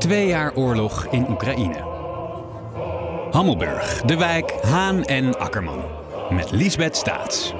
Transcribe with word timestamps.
Twee 0.00 0.26
jaar 0.26 0.54
oorlog 0.54 1.06
in 1.10 1.30
Oekraïne. 1.30 1.84
Hammelburg, 3.30 4.02
De 4.02 4.16
Wijk, 4.16 4.52
Haan 4.62 5.04
en 5.04 5.38
Akkerman. 5.38 5.82
Met 6.30 6.50
Liesbeth 6.50 6.96
Staats. 6.96 7.52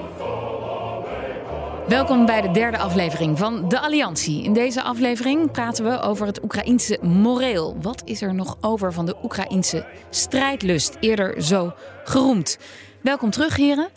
Welkom 1.88 2.26
bij 2.26 2.40
de 2.40 2.50
derde 2.50 2.78
aflevering 2.78 3.38
van 3.38 3.68
De 3.68 3.80
Alliantie. 3.80 4.42
In 4.42 4.52
deze 4.52 4.82
aflevering 4.82 5.50
praten 5.50 5.84
we 5.84 6.00
over 6.00 6.26
het 6.26 6.42
Oekraïense 6.42 6.98
moreel. 7.02 7.76
Wat 7.82 8.02
is 8.04 8.22
er 8.22 8.34
nog 8.34 8.56
over 8.60 8.92
van 8.92 9.06
de 9.06 9.16
Oekraïense 9.22 9.86
strijdlust? 10.10 10.96
Eerder 11.00 11.42
zo 11.42 11.72
geroemd. 12.04 12.58
Welkom 13.00 13.30
terug, 13.30 13.56
heren. 13.56 13.88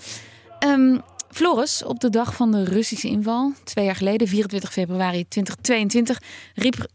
Um, 0.68 1.02
Floris, 1.34 1.84
op 1.84 2.00
de 2.00 2.10
dag 2.10 2.36
van 2.36 2.52
de 2.52 2.64
Russische 2.64 3.08
inval, 3.08 3.54
twee 3.64 3.86
jaar 3.86 3.96
geleden, 3.96 4.28
24 4.28 4.72
februari 4.72 5.28
2022, 5.28 6.22
riep 6.56 6.88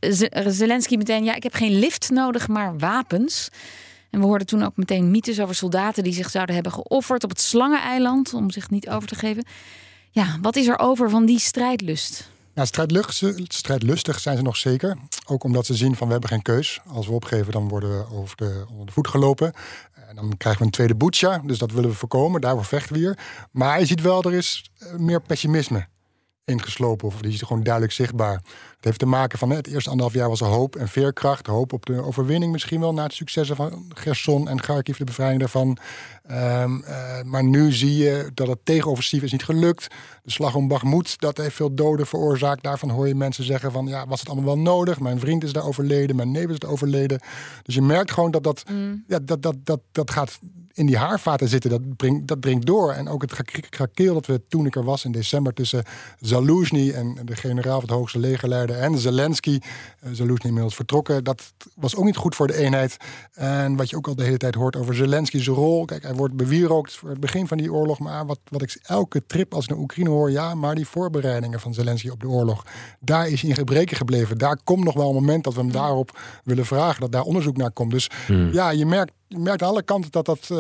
Zelensky 0.46 0.96
meteen: 0.96 1.24
Ja, 1.24 1.34
ik 1.34 1.42
heb 1.42 1.54
geen 1.54 1.78
lift 1.78 2.10
nodig, 2.10 2.48
maar 2.48 2.78
wapens. 2.78 3.48
En 4.10 4.20
we 4.20 4.26
hoorden 4.26 4.46
toen 4.46 4.62
ook 4.62 4.76
meteen 4.76 5.10
mythes 5.10 5.40
over 5.40 5.54
soldaten 5.54 6.02
die 6.02 6.12
zich 6.12 6.30
zouden 6.30 6.54
hebben 6.54 6.72
geofferd 6.72 7.24
op 7.24 7.30
het 7.30 7.40
Slangeneiland 7.40 8.34
om 8.34 8.50
zich 8.50 8.70
niet 8.70 8.88
over 8.88 9.08
te 9.08 9.14
geven. 9.14 9.44
Ja, 10.10 10.38
wat 10.42 10.56
is 10.56 10.66
er 10.66 10.78
over 10.78 11.10
van 11.10 11.26
die 11.26 11.38
strijdlust? 11.38 12.30
Nou, 12.54 12.68
strijdlustig 13.48 14.20
zijn 14.20 14.36
ze 14.36 14.42
nog 14.42 14.56
zeker. 14.56 14.96
Ook 15.26 15.44
omdat 15.44 15.66
ze 15.66 15.74
zien 15.74 15.96
van 15.96 16.06
we 16.06 16.12
hebben 16.12 16.30
geen 16.30 16.42
keus. 16.42 16.80
Als 16.86 17.06
we 17.06 17.12
opgeven, 17.12 17.52
dan 17.52 17.68
worden 17.68 17.98
we 17.98 18.04
over 18.12 18.36
de, 18.36 18.64
onder 18.70 18.86
de 18.86 18.92
voet 18.92 19.08
gelopen. 19.08 19.52
En 20.08 20.14
dan 20.14 20.36
krijgen 20.36 20.60
we 20.60 20.66
een 20.66 20.72
tweede 20.72 20.94
boetja. 20.94 21.38
Dus 21.44 21.58
dat 21.58 21.72
willen 21.72 21.90
we 21.90 21.96
voorkomen. 21.96 22.40
Daarvoor 22.40 22.64
vechten 22.64 22.92
we 22.92 22.98
hier. 22.98 23.18
Maar 23.50 23.78
je 23.78 23.86
ziet 23.86 24.00
wel, 24.00 24.22
er 24.22 24.34
is 24.34 24.70
eh, 24.78 24.92
meer 24.94 25.20
pessimisme 25.20 25.86
ingeslopen. 26.44 27.06
Of 27.06 27.20
die 27.20 27.32
is 27.32 27.42
gewoon 27.42 27.62
duidelijk 27.62 27.92
zichtbaar. 27.92 28.42
Het 28.78 28.86
heeft 28.86 28.98
te 28.98 29.06
maken 29.06 29.38
van 29.38 29.50
het 29.50 29.66
eerste 29.66 29.90
anderhalf 29.90 30.16
jaar 30.16 30.28
was 30.28 30.40
er 30.40 30.46
hoop 30.46 30.76
en 30.76 30.88
veerkracht. 30.88 31.46
Hoop 31.46 31.72
op 31.72 31.86
de 31.86 32.02
overwinning 32.02 32.52
misschien 32.52 32.80
wel 32.80 32.92
na 32.92 33.02
het 33.02 33.12
successen 33.12 33.56
van 33.56 33.84
Gerson 33.88 34.48
en 34.48 34.60
Kharkiv, 34.60 34.96
de 34.96 35.04
bevrijding 35.04 35.40
daarvan. 35.40 35.78
Um, 36.30 36.84
maar 37.24 37.44
nu 37.44 37.72
zie 37.72 37.96
je 37.96 38.30
dat 38.34 38.48
het 38.48 38.58
tegenoffensief 38.64 39.22
is 39.22 39.32
niet 39.32 39.44
gelukt. 39.44 39.86
De 40.22 40.30
slag 40.30 40.54
om 40.54 40.68
Bakhmut, 40.68 41.20
dat 41.20 41.36
heeft 41.36 41.54
veel 41.54 41.74
doden 41.74 42.06
veroorzaakt. 42.06 42.62
Daarvan 42.62 42.90
hoor 42.90 43.08
je 43.08 43.14
mensen 43.14 43.44
zeggen 43.44 43.72
van, 43.72 43.86
ja, 43.86 44.06
was 44.06 44.20
het 44.20 44.28
allemaal 44.28 44.54
wel 44.54 44.62
nodig? 44.62 45.00
Mijn 45.00 45.20
vriend 45.20 45.44
is 45.44 45.52
daar 45.52 45.66
overleden, 45.66 46.16
mijn 46.16 46.30
neef 46.30 46.48
is 46.48 46.58
daar 46.58 46.70
overleden. 46.70 47.20
Dus 47.62 47.74
je 47.74 47.82
merkt 47.82 48.10
gewoon 48.10 48.30
dat 48.30 48.44
dat, 48.44 48.64
mm. 48.70 49.04
ja, 49.06 49.18
dat, 49.22 49.42
dat, 49.42 49.56
dat, 49.64 49.80
dat 49.92 50.10
gaat 50.10 50.38
in 50.72 50.86
die 50.86 50.96
haarvaten 50.96 51.48
zitten, 51.48 51.70
dat 51.70 51.96
brengt, 51.96 52.28
dat 52.28 52.40
brengt 52.40 52.66
door. 52.66 52.92
En 52.92 53.08
ook 53.08 53.22
het 53.22 53.32
gekrakeel 53.32 54.14
dat 54.14 54.26
we 54.26 54.42
toen 54.48 54.66
ik 54.66 54.76
er 54.76 54.84
was 54.84 55.04
in 55.04 55.12
december 55.12 55.52
tussen 55.52 55.84
Zaluzny 56.20 56.90
en 56.90 57.18
de 57.24 57.36
generaal 57.36 57.80
van 57.80 57.88
het 57.88 57.98
hoogste 57.98 58.18
legerleider 58.18 58.67
en 58.74 58.98
Zelensky. 58.98 59.58
Uh, 60.04 60.10
Zaluzny 60.12 60.46
inmiddels 60.46 60.74
vertrokken. 60.74 61.24
Dat 61.24 61.52
was 61.74 61.96
ook 61.96 62.04
niet 62.04 62.16
goed 62.16 62.34
voor 62.34 62.46
de 62.46 62.56
eenheid. 62.56 62.96
En 63.32 63.76
wat 63.76 63.90
je 63.90 63.96
ook 63.96 64.06
al 64.06 64.14
de 64.14 64.22
hele 64.22 64.36
tijd 64.36 64.54
hoort 64.54 64.76
over 64.76 64.94
Zelensky's 64.94 65.46
rol. 65.46 65.84
Kijk, 65.84 66.02
hij 66.02 66.14
wordt 66.14 66.34
bewierookt 66.34 66.94
voor 66.94 67.10
het 67.10 67.20
begin 67.20 67.46
van 67.46 67.58
die 67.58 67.72
oorlog. 67.72 67.98
Maar 67.98 68.26
wat, 68.26 68.38
wat 68.48 68.62
ik 68.62 68.78
elke 68.82 69.26
trip 69.26 69.54
als 69.54 69.64
ik 69.64 69.70
naar 69.70 69.78
Oekraïne 69.78 70.10
hoor, 70.10 70.30
ja, 70.30 70.54
maar 70.54 70.74
die 70.74 70.86
voorbereidingen 70.86 71.60
van 71.60 71.74
Zelensky 71.74 72.08
op 72.08 72.20
de 72.20 72.28
oorlog, 72.28 72.64
daar 73.00 73.28
is 73.28 73.40
hij 73.40 73.50
in 73.50 73.56
gebreken 73.56 73.96
gebleven. 73.96 74.38
Daar 74.38 74.58
komt 74.64 74.84
nog 74.84 74.94
wel 74.94 75.08
een 75.08 75.14
moment 75.14 75.44
dat 75.44 75.54
we 75.54 75.60
hem 75.60 75.72
daarop 75.72 76.18
willen 76.44 76.66
vragen, 76.66 77.00
dat 77.00 77.12
daar 77.12 77.22
onderzoek 77.22 77.56
naar 77.56 77.70
komt. 77.70 77.90
Dus 77.90 78.10
hmm. 78.26 78.52
ja, 78.52 78.70
je 78.70 78.86
merkt 78.86 79.12
je 79.28 79.38
merkt 79.38 79.62
aan 79.62 79.68
alle 79.68 79.82
kanten 79.82 80.10
dat, 80.10 80.26
dat 80.26 80.48
uh, 80.52 80.58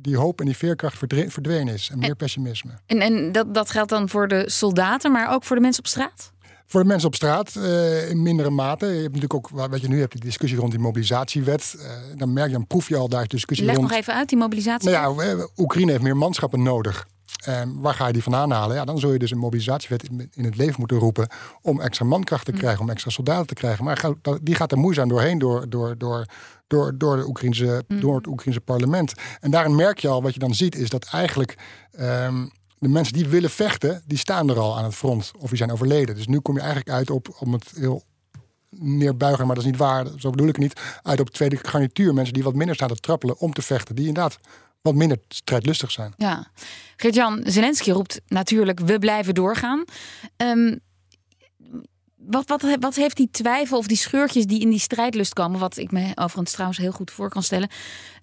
die 0.00 0.16
hoop 0.16 0.40
en 0.40 0.46
die 0.46 0.56
veerkracht 0.56 0.98
verdwenen 0.98 1.74
is. 1.74 1.88
En 1.92 1.98
meer 1.98 2.16
pessimisme. 2.16 2.70
En, 2.86 3.00
en 3.00 3.32
dat, 3.32 3.54
dat 3.54 3.70
geldt 3.70 3.90
dan 3.90 4.08
voor 4.08 4.28
de 4.28 4.50
soldaten, 4.50 5.12
maar 5.12 5.32
ook 5.32 5.44
voor 5.44 5.56
de 5.56 5.62
mensen 5.62 5.82
op 5.82 5.88
straat? 5.88 6.32
Voor 6.74 6.82
de 6.82 6.88
mensen 6.88 7.08
op 7.08 7.14
straat 7.14 7.54
uh, 7.56 8.10
in 8.10 8.22
mindere 8.22 8.50
mate. 8.50 8.86
Je 8.86 8.92
hebt 8.92 9.04
natuurlijk 9.14 9.34
ook, 9.34 9.48
wat 9.50 9.80
je 9.80 9.88
nu 9.88 10.00
hebt, 10.00 10.12
die 10.12 10.20
discussie 10.20 10.58
rond 10.58 10.70
die 10.70 10.80
mobilisatiewet. 10.80 11.74
Uh, 11.76 11.84
dan 12.16 12.32
merk 12.32 12.46
je, 12.46 12.52
dan 12.52 12.66
proef 12.66 12.88
je 12.88 12.96
al 12.96 13.08
daar 13.08 13.26
discussie 13.26 13.66
Leg 13.66 13.76
rond. 13.76 13.88
nog 13.88 13.98
even 13.98 14.14
uit, 14.14 14.28
die 14.28 14.38
mobilisatie. 14.38 14.90
Nou 14.90 15.24
ja, 15.24 15.46
Oekraïne 15.56 15.90
heeft 15.90 16.02
meer 16.02 16.16
manschappen 16.16 16.62
nodig. 16.62 17.06
Um, 17.48 17.80
waar 17.80 17.94
ga 17.94 18.06
je 18.06 18.12
die 18.12 18.22
vandaan 18.22 18.50
halen? 18.50 18.76
Ja, 18.76 18.84
dan 18.84 18.98
zul 18.98 19.12
je 19.12 19.18
dus 19.18 19.30
een 19.30 19.38
mobilisatiewet 19.38 20.08
in, 20.32 20.44
het 20.44 20.56
leven 20.56 20.74
moeten 20.78 20.98
roepen 20.98 21.28
om 21.62 21.80
extra 21.80 22.04
mankracht 22.04 22.44
te 22.44 22.50
hm. 22.50 22.58
krijgen, 22.58 22.80
om 22.80 22.90
extra 22.90 23.10
soldaten 23.10 23.46
te 23.46 23.54
krijgen. 23.54 23.84
Maar 23.84 24.04
die 24.42 24.54
gaat 24.54 24.72
er 24.72 24.78
moeizaam 24.78 25.08
doorheen 25.08 25.38
door, 25.38 25.68
door, 25.68 25.98
door, 25.98 26.26
door, 26.66 26.98
door, 26.98 27.16
de 27.16 27.26
Oekraïnse, 27.26 27.84
hm. 27.88 28.00
door 28.00 28.16
het 28.16 28.26
Oekraïnse 28.26 28.60
parlement. 28.60 29.12
En 29.40 29.50
daarin 29.50 29.74
merk 29.74 29.98
je 29.98 30.08
al, 30.08 30.22
wat 30.22 30.32
je 30.32 30.40
dan 30.40 30.54
ziet, 30.54 30.76
is 30.76 30.88
dat 30.88 31.04
eigenlijk 31.04 31.58
um, 32.00 32.50
de 32.84 32.90
mensen 32.90 33.12
die 33.12 33.26
willen 33.26 33.50
vechten, 33.50 34.02
die 34.06 34.18
staan 34.18 34.48
er 34.48 34.58
al 34.58 34.78
aan 34.78 34.84
het 34.84 34.94
front 34.94 35.32
of 35.38 35.48
die 35.48 35.58
zijn 35.58 35.72
overleden. 35.72 36.14
Dus 36.14 36.26
nu 36.26 36.38
kom 36.38 36.54
je 36.54 36.60
eigenlijk 36.60 36.90
uit 36.90 37.10
op, 37.10 37.36
om 37.38 37.52
het 37.52 37.72
heel 37.76 38.02
neerbuigen, 38.70 39.46
maar 39.46 39.54
dat 39.54 39.64
is 39.64 39.70
niet 39.70 39.80
waar, 39.80 40.06
zo 40.16 40.30
bedoel 40.30 40.48
ik 40.48 40.58
niet, 40.58 40.80
uit 41.02 41.20
op 41.20 41.30
tweede 41.30 41.56
garnituur. 41.62 42.14
Mensen 42.14 42.34
die 42.34 42.42
wat 42.42 42.54
minder 42.54 42.74
staan 42.74 42.88
te 42.88 42.94
trappelen 42.94 43.38
om 43.38 43.52
te 43.52 43.62
vechten, 43.62 43.94
die 43.94 44.06
inderdaad 44.06 44.38
wat 44.82 44.94
minder 44.94 45.18
strijdlustig 45.28 45.90
zijn. 45.90 46.12
Ja, 46.16 46.50
Gert-Jan 46.96 47.40
Zelensky 47.44 47.90
roept 47.90 48.20
natuurlijk, 48.26 48.80
we 48.80 48.98
blijven 48.98 49.34
doorgaan. 49.34 49.84
Um, 50.36 50.80
wat, 52.16 52.48
wat, 52.48 52.76
wat 52.80 52.94
heeft 52.94 53.16
die 53.16 53.28
twijfel 53.30 53.78
of 53.78 53.86
die 53.86 53.96
scheurtjes 53.96 54.46
die 54.46 54.60
in 54.60 54.70
die 54.70 54.78
strijdlust 54.78 55.32
komen, 55.32 55.60
wat 55.60 55.76
ik 55.76 55.90
me 55.90 56.12
overigens 56.14 56.52
trouwens 56.52 56.78
heel 56.78 56.92
goed 56.92 57.10
voor 57.10 57.28
kan 57.28 57.42
stellen, 57.42 57.68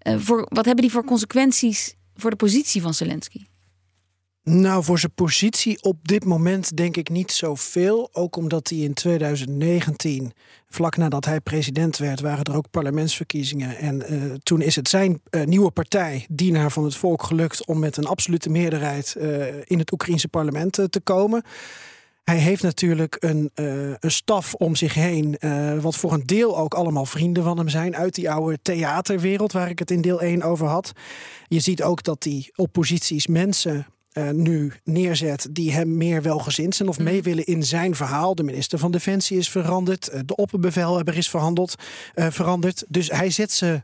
uh, 0.08 0.20
voor, 0.20 0.46
wat 0.50 0.66
hebben 0.66 0.84
die 0.84 0.92
voor 0.92 1.06
consequenties 1.06 1.96
voor 2.16 2.30
de 2.30 2.36
positie 2.36 2.82
van 2.82 2.94
Zelensky? 2.94 3.46
Nou, 4.44 4.84
voor 4.84 5.00
zijn 5.00 5.14
positie 5.14 5.84
op 5.84 6.08
dit 6.08 6.26
moment 6.26 6.78
denk 6.78 6.98
ik 6.98 7.10
niet 7.10 7.32
zoveel. 7.32 8.10
Ook 8.12 8.36
omdat 8.36 8.70
hij 8.70 8.78
in 8.78 8.94
2019, 8.94 10.32
vlak 10.70 10.98
nadat 10.98 11.26
hij 11.26 11.40
president 11.40 11.98
werd, 11.98 12.20
waren 12.20 12.44
er 12.44 12.56
ook 12.56 12.70
parlementsverkiezingen. 12.72 13.78
En 13.78 14.14
uh, 14.14 14.34
toen 14.44 14.62
is 14.62 14.76
het 14.76 14.90
zijn 14.90 15.22
uh, 15.32 15.44
nieuwe 15.44 15.72
partij, 15.72 16.26
Dienaar 16.30 16.72
van 16.72 16.84
het 16.84 16.96
Volk, 16.96 17.24
gelukt 17.24 17.66
om 17.66 17.80
met 17.80 17.98
een 17.98 18.06
absolute 18.06 18.50
meerderheid 18.50 19.16
uh, 19.18 19.46
in 19.64 19.80
het 19.80 19.92
Oekraïense 19.92 20.28
parlement 20.28 20.74
te 20.90 21.02
komen. 21.04 21.44
Hij 22.24 22.38
heeft 22.38 22.64
natuurlijk 22.64 23.18
een, 23.20 23.52
een 24.00 24.12
staf 24.12 24.54
om 24.54 24.76
zich 24.76 24.94
heen, 24.94 25.38
wat 25.82 25.98
voor 25.98 26.14
een 26.14 26.26
deel 26.26 26.58
ook 26.58 26.74
allemaal 26.74 27.06
vrienden 27.06 27.44
van 27.44 27.58
hem 27.58 27.70
zijn 27.70 27.96
uit 27.96 28.16
die 28.16 28.32
oude 28.32 28.60
theaterwereld 28.62 29.52
waar 29.52 29.70
ik 29.70 29.80
het 29.80 29.92
in 29.92 30.02
deel 30.02 30.22
1 30.22 30.42
over 30.42 30.68
had. 30.68 30.92
Je 31.48 31.60
ziet 31.60 31.84
ook 31.84 32.04
dat 32.04 32.22
die 32.22 32.52
opposities 32.56 33.28
mensen 33.28 33.86
uh, 34.14 34.30
nu 34.30 34.74
neerzet 34.84 35.48
die 35.52 35.72
hem 35.72 35.98
meer 35.98 36.22
welgezind 36.22 36.76
zijn 36.76 36.90
of 36.90 37.00
mee 37.00 37.18
mm. 37.18 37.24
willen 37.24 37.46
in 37.46 37.64
zijn 37.64 37.96
verhaal. 37.96 38.36
De 38.36 38.44
minister 38.44 38.80
van 38.80 38.92
Defensie 38.92 39.38
is 39.38 39.50
veranderd, 39.50 40.10
uh, 40.14 40.20
de 40.26 40.36
opperbevelhebber 40.36 41.18
is 41.18 41.30
verhandeld, 41.30 41.76
uh, 42.16 42.28
veranderd. 42.30 42.84
Dus 42.88 43.10
hij 43.10 43.30
zet 43.30 43.52
ze 43.52 43.84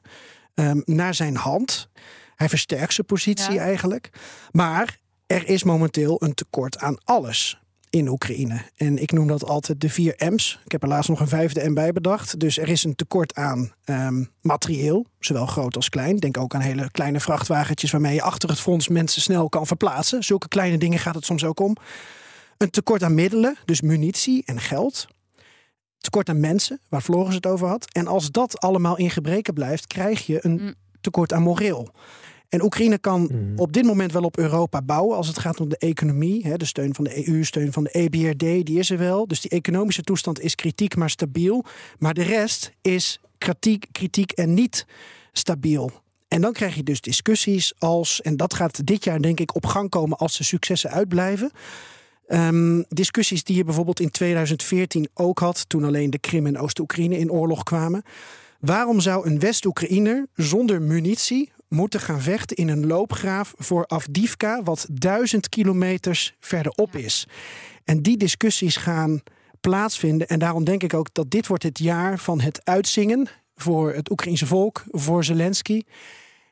um, 0.54 0.82
naar 0.86 1.14
zijn 1.14 1.36
hand. 1.36 1.90
Hij 2.36 2.50
versterkt 2.50 2.94
zijn 2.94 3.08
positie 3.08 3.54
ja. 3.54 3.62
eigenlijk. 3.62 4.10
Maar 4.52 5.00
er 5.28 5.48
is 5.48 5.64
momenteel 5.64 6.24
een 6.24 6.34
tekort 6.34 6.78
aan 6.78 6.98
alles 7.04 7.60
in 7.90 8.08
Oekraïne. 8.08 8.62
En 8.76 9.02
ik 9.02 9.12
noem 9.12 9.28
dat 9.28 9.46
altijd 9.46 9.82
de 9.82 9.90
vier 9.90 10.16
M's. 10.18 10.60
Ik 10.66 10.72
heb 10.72 10.84
er 10.84 10.88
laatst 10.88 11.10
nog 11.10 11.20
een 11.20 11.28
vijfde 11.28 11.70
M 11.70 11.74
bij 11.74 11.94
bedacht. 11.94 12.40
Dus 12.40 12.58
er 12.58 12.70
is 12.70 12.84
een 12.84 12.96
tekort 12.96 13.36
aan 13.36 13.72
um, 13.86 14.30
materieel, 14.42 15.06
zowel 15.20 15.46
groot 15.46 15.76
als 15.76 15.90
klein. 15.90 16.18
Denk 16.18 16.38
ook 16.38 16.56
aan 16.56 16.62
hele 16.62 16.92
kleine 16.92 17.20
vrachtwagentjes 17.20 17.92
waarmee 17.92 18.14
je 18.14 18.22
achter 18.22 18.50
het 18.50 18.60
fonds 18.60 18.88
mensen 18.88 19.22
snel 19.22 19.50
kan 19.50 19.68
verplaatsen. 19.68 20.24
Zulke 20.24 20.48
kleine 20.48 20.78
dingen 20.78 21.00
gaat 21.00 21.16
het 21.16 21.26
soms 21.26 21.44
ook 21.44 21.60
om. 21.60 21.76
Een 22.58 22.70
tekort 22.70 23.04
aan 23.04 23.14
middelen, 23.14 23.58
dus 23.66 23.82
munitie 23.82 24.44
en 24.46 24.60
geld. 24.60 25.08
Tekort 25.98 26.30
aan 26.30 26.40
mensen, 26.40 26.80
waar 26.90 27.02
Floris 27.02 27.36
het 27.36 27.46
over 27.46 27.68
had. 27.68 27.92
En 27.92 28.08
als 28.08 28.32
dat 28.32 28.60
allemaal 28.60 28.98
in 28.98 29.10
gebreken 29.10 29.54
blijft, 29.54 29.88
krijg 29.88 30.26
je 30.26 30.46
een 30.46 30.60
mm. 30.62 30.74
tekort 31.02 31.34
aan 31.34 31.42
moreel. 31.42 31.92
En 32.50 32.64
Oekraïne 32.64 32.98
kan 32.98 33.22
mhm. 33.22 33.60
op 33.60 33.74
dit 33.74 33.86
moment 33.86 34.12
wel 34.12 34.24
op 34.24 34.38
Europa 34.38 34.82
bouwen 34.82 35.18
als 35.18 35.28
het 35.28 35.40
gaat 35.40 35.60
om 35.60 35.70
de 35.70 35.78
economie. 35.78 36.48
Hè, 36.48 36.58
de 36.58 36.66
steun 36.66 36.96
van 36.96 37.04
de 37.04 37.28
EU, 37.28 37.44
steun 37.44 37.74
van 37.74 37.84
de 37.84 37.90
EBRD, 37.90 38.66
die 38.66 38.80
is 38.80 38.90
er 38.90 38.98
wel. 38.98 39.28
Dus 39.28 39.42
die 39.42 39.52
economische 39.52 40.02
toestand 40.02 40.40
is 40.40 40.56
kritiek, 40.56 40.96
maar 40.96 41.10
stabiel. 41.10 41.66
Maar 42.00 42.14
de 42.14 42.24
rest 42.24 42.72
is 42.82 43.20
kritiek, 43.38 43.86
kritiek 43.92 44.32
en 44.32 44.54
niet 44.54 44.86
stabiel. 45.32 45.92
En 46.28 46.42
dan 46.42 46.54
krijg 46.54 46.76
je 46.76 46.84
dus 46.84 47.02
discussies 47.02 47.74
als, 47.78 48.22
en 48.22 48.38
dat 48.38 48.54
gaat 48.54 48.86
dit 48.86 49.04
jaar 49.04 49.22
denk 49.22 49.40
ik 49.40 49.56
op 49.56 49.66
gang 49.66 49.90
komen 49.90 50.18
als 50.18 50.38
de 50.38 50.44
successen 50.44 50.90
uitblijven. 50.90 51.52
Um, 52.28 52.86
discussies 52.90 53.44
die 53.44 53.56
je 53.56 53.64
bijvoorbeeld 53.64 54.00
in 54.00 54.12
2014 54.12 55.08
ook 55.14 55.40
had, 55.40 55.70
toen 55.70 55.84
alleen 55.84 56.10
de 56.10 56.20
Krim 56.20 56.46
en 56.46 56.58
Oost-Oekraïne 56.58 57.18
in 57.18 57.32
oorlog 57.32 57.64
kwamen. 57.64 58.04
Waarom 58.60 59.00
zou 59.00 59.28
een 59.28 59.40
West-Oekraïner 59.40 60.28
zonder 60.34 60.82
munitie 60.82 61.52
moeten 61.68 62.00
gaan 62.00 62.22
vechten 62.22 62.58
in 62.58 62.70
een 62.70 62.88
loopgraaf 62.88 63.54
voor 63.58 63.86
Afdivka, 63.86 64.64
wat 64.64 64.88
duizend 64.92 65.50
kilometers 65.50 66.36
verderop 66.40 66.96
is? 66.96 67.28
En 67.84 68.02
die 68.02 68.18
discussies 68.18 68.78
gaan 68.78 69.22
plaatsvinden. 69.62 70.28
En 70.28 70.40
daarom 70.40 70.64
denk 70.64 70.84
ik 70.84 70.94
ook 70.94 71.14
dat 71.14 71.32
dit 71.32 71.48
wordt 71.48 71.64
het 71.64 71.80
jaar 71.80 72.20
van 72.20 72.42
het 72.42 72.62
uitzingen 72.64 73.28
voor 73.56 73.94
het 73.94 74.12
Oekraïense 74.12 74.46
volk, 74.46 74.84
voor 74.88 75.24
Zelensky. 75.24 75.82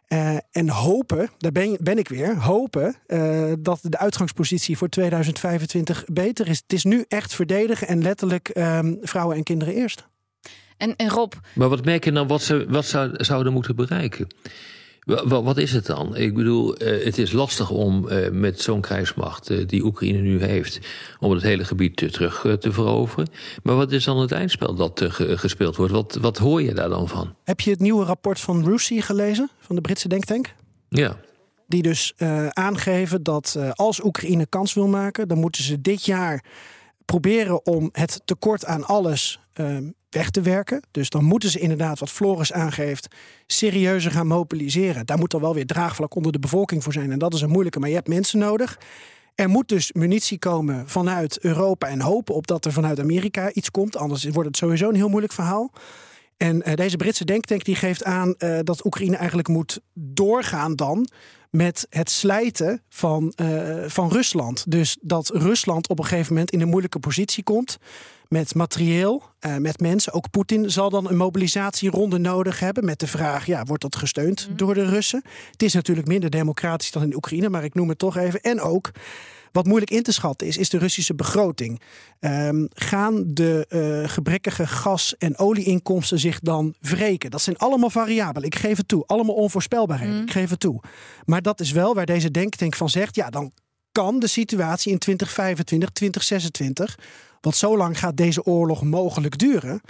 Uh, 0.08 0.38
en 0.52 0.70
hopen, 0.70 1.30
daar 1.38 1.52
ben, 1.52 1.78
ben, 1.82 1.98
ik 1.98 2.08
weer, 2.08 2.38
hopen 2.38 2.96
uh, 3.08 3.54
dat 3.60 3.80
de 3.82 3.98
uitgangspositie 3.98 4.78
voor 4.78 4.90
2025 4.90 6.04
beter 6.06 6.48
is. 6.48 6.58
Het 6.58 6.74
is 6.74 6.84
nu 6.84 7.06
echt 7.08 7.36
verdedigen 7.36 7.88
en 7.88 8.02
letterlijk 8.02 8.52
um, 8.58 8.98
vrouwen 9.02 9.38
en 9.38 9.44
kinderen 9.44 9.74
eerst. 9.74 10.08
En, 10.78 10.96
en 10.96 11.10
Rob. 11.10 11.34
Maar 11.56 11.70
wat 11.70 11.86
merk 11.86 12.04
je 12.04 12.12
dan 12.12 12.28
wat 12.28 12.42
ze 12.42 12.66
wat 12.70 12.86
zou, 12.86 13.24
zouden 13.24 13.54
moeten 13.54 13.76
bereiken? 13.76 14.28
Wat 15.06 15.58
is 15.58 15.72
het 15.72 15.86
dan? 15.86 16.16
Ik 16.16 16.34
bedoel, 16.34 16.76
eh, 16.76 17.06
het 17.06 17.18
is 17.18 17.32
lastig 17.32 17.70
om 17.70 18.08
eh, 18.08 18.32
met 18.32 18.62
zo'n 18.62 18.82
krijgsmacht 18.82 19.50
eh, 19.50 19.68
die 19.68 19.84
Oekraïne 19.84 20.20
nu 20.20 20.44
heeft, 20.44 20.80
om 21.20 21.32
het 21.32 21.44
hele 21.44 21.66
gebied 21.66 21.98
terug 21.98 22.46
te 22.60 22.72
veroveren. 22.72 23.30
Maar 23.64 23.76
wat 23.76 23.92
is 23.92 24.04
dan 24.04 24.20
het 24.20 24.32
eindspel 24.32 24.76
dat 24.76 25.02
gespeeld 25.12 25.76
wordt? 25.76 25.92
Wat, 25.92 26.18
wat 26.22 26.38
hoor 26.38 26.62
je 26.62 26.74
daar 26.74 26.90
dan 26.90 27.08
van? 27.08 27.36
Heb 27.44 27.60
je 27.60 27.72
het 27.72 27.80
nieuwe 27.80 28.06
rapport 28.06 28.40
van 28.40 28.64
Rusi 28.64 29.02
gelezen, 29.02 29.50
van 29.60 29.76
de 29.76 29.82
Britse 29.82 30.08
denktank? 30.08 30.54
Ja. 30.90 31.18
Die 31.68 31.82
dus 31.82 32.14
aangeven 32.50 33.24
dat 33.24 33.58
als 33.74 34.04
Oekraïne 34.04 34.46
kans 34.48 34.74
wil 34.74 34.88
maken, 34.88 35.28
dan 35.28 35.38
moeten 35.38 35.64
ze 35.64 35.82
dit 35.82 36.06
jaar 36.06 36.44
proberen 37.06 37.66
om 37.66 37.90
het 37.92 38.22
tekort 38.26 38.66
aan 38.66 38.86
alles 38.86 39.40
ehm, 39.54 39.90
weg 40.16 40.30
te 40.30 40.42
werken. 40.42 40.82
Dus 40.92 41.10
dan 41.10 41.24
moeten 41.24 41.50
ze 41.50 41.60
inderdaad, 41.60 42.00
wat 42.00 42.12
Floris 42.12 42.54
aangeeft, 42.54 43.08
serieuzer 43.48 44.12
gaan 44.12 44.28
mobiliseren. 44.28 45.06
Daar 45.06 45.18
moet 45.18 45.32
dan 45.32 45.42
wel 45.42 45.54
weer 45.54 45.66
draagvlak 45.66 46.16
onder 46.16 46.32
de 46.32 46.40
bevolking 46.40 46.84
voor 46.84 46.94
zijn. 46.94 47.12
En 47.12 47.20
dat 47.20 47.34
is 47.34 47.42
een 47.42 47.50
moeilijke, 47.50 47.80
maar 47.80 47.90
je 47.90 47.96
hebt 47.96 48.08
mensen 48.08 48.40
nodig. 48.40 48.80
Er 49.36 49.50
moet 49.50 49.68
dus 49.68 49.92
munitie 49.92 50.40
komen 50.40 50.90
vanuit 50.90 51.40
Europa 51.40 51.88
en 51.88 52.02
hopen 52.02 52.36
op 52.36 52.48
dat 52.48 52.66
er 52.66 52.72
vanuit 52.72 53.00
Amerika 53.00 53.52
iets 53.52 53.72
komt. 53.72 53.98
Anders 53.98 54.24
wordt 54.24 54.48
het 54.48 54.58
sowieso 54.58 54.90
een 54.90 54.96
heel 54.96 55.10
moeilijk 55.10 55.34
verhaal. 55.34 55.72
En 56.38 56.70
uh, 56.70 56.74
deze 56.74 56.98
Britse 56.98 57.26
denktank 57.26 57.64
die 57.64 57.76
geeft 57.76 58.04
aan 58.04 58.36
uh, 58.38 58.60
dat 58.64 58.86
Oekraïne 58.86 59.16
eigenlijk 59.16 59.48
moet 59.48 59.80
doorgaan 59.94 60.76
dan 60.76 61.10
met 61.50 61.88
het 61.90 62.10
slijten 62.10 62.82
van, 62.90 63.34
uh, 63.42 63.84
van 63.88 64.10
Rusland. 64.10 64.72
Dus 64.72 64.98
dat 65.02 65.30
Rusland 65.30 65.90
op 65.90 66.00
een 66.00 66.06
gegeven 66.06 66.34
moment 66.34 66.52
in 66.52 66.62
een 66.62 66.68
moeilijke 66.68 67.00
positie 67.00 67.44
komt 67.44 67.78
met 68.28 68.56
materieel, 68.56 69.24
uh, 69.46 69.58
met 69.58 69.80
mensen. 69.80 70.14
Ook 70.14 70.30
Poetin 70.30 70.72
zal 70.72 70.90
dan 70.90 71.10
een 71.10 71.18
mobilisatieronde 71.18 72.18
nodig 72.18 72.60
hebben 72.60 72.86
met 72.86 73.00
de 73.00 73.08
vraag: 73.08 73.46
ja, 73.46 73.64
wordt 73.64 73.82
dat 73.82 73.96
gesteund 73.96 74.48
mm. 74.50 74.58
door 74.58 74.74
de 74.74 74.86
Russen? 74.86 75.24
Het 75.52 75.64
is 75.64 75.74
natuurlijk 75.74 76.08
minder 76.08 76.30
democratisch 76.30 76.92
dan 76.92 77.04
in 77.04 77.16
Oekraïne, 77.16 77.50
maar 77.50 77.64
ik 77.64 77.74
noem 77.74 77.90
het 77.90 78.00
toch 78.00 78.18
even. 78.18 78.42
En 78.42 78.62
ook 78.62 78.92
wat 79.56 79.66
moeilijk 79.66 79.92
in 79.92 80.04
te 80.04 80.12
schatten 80.12 80.48
is, 80.48 80.58
is 80.58 80.70
de 80.70 80.78
Russische 80.78 81.16
begroting. 81.16 81.82
Um, 82.20 82.68
gaan 82.74 83.24
de 83.28 83.66
uh, 83.70 84.10
gebrekkige 84.10 84.68
gas- 84.68 85.18
en 85.18 85.38
olieinkomsten 85.38 86.20
zich 86.20 86.40
dan 86.40 86.74
wreken? 86.80 87.32
Dat 87.32 87.42
zijn 87.42 87.58
allemaal 87.58 87.90
variabelen. 87.90 88.48
Ik 88.48 88.56
geef 88.56 88.78
het 88.78 88.88
toe. 88.88 89.06
Allemaal 89.06 89.36
onvoorspelbaarheden. 89.36 90.16
Mm. 90.16 90.22
Ik 90.22 90.32
geef 90.32 90.50
het 90.50 90.60
toe. 90.60 90.82
Maar 91.26 91.42
dat 91.42 91.60
is 91.60 91.72
wel 91.72 91.96
waar 91.96 92.06
deze 92.06 92.32
denktank 92.32 92.76
van 92.76 92.90
zegt: 92.90 93.16
ja, 93.16 93.30
dan 93.30 93.52
kan 94.02 94.20
de 94.20 94.28
situatie 94.28 94.92
in 94.92 94.98
2025, 94.98 95.90
2026 95.90 96.96
want 97.46 97.58
zo 97.58 97.78
lang 97.78 98.00
gaat 98.00 98.18
deze 98.18 98.44
oorlog 98.44 98.84
mogelijk 98.84 99.38
duren. 99.38 99.82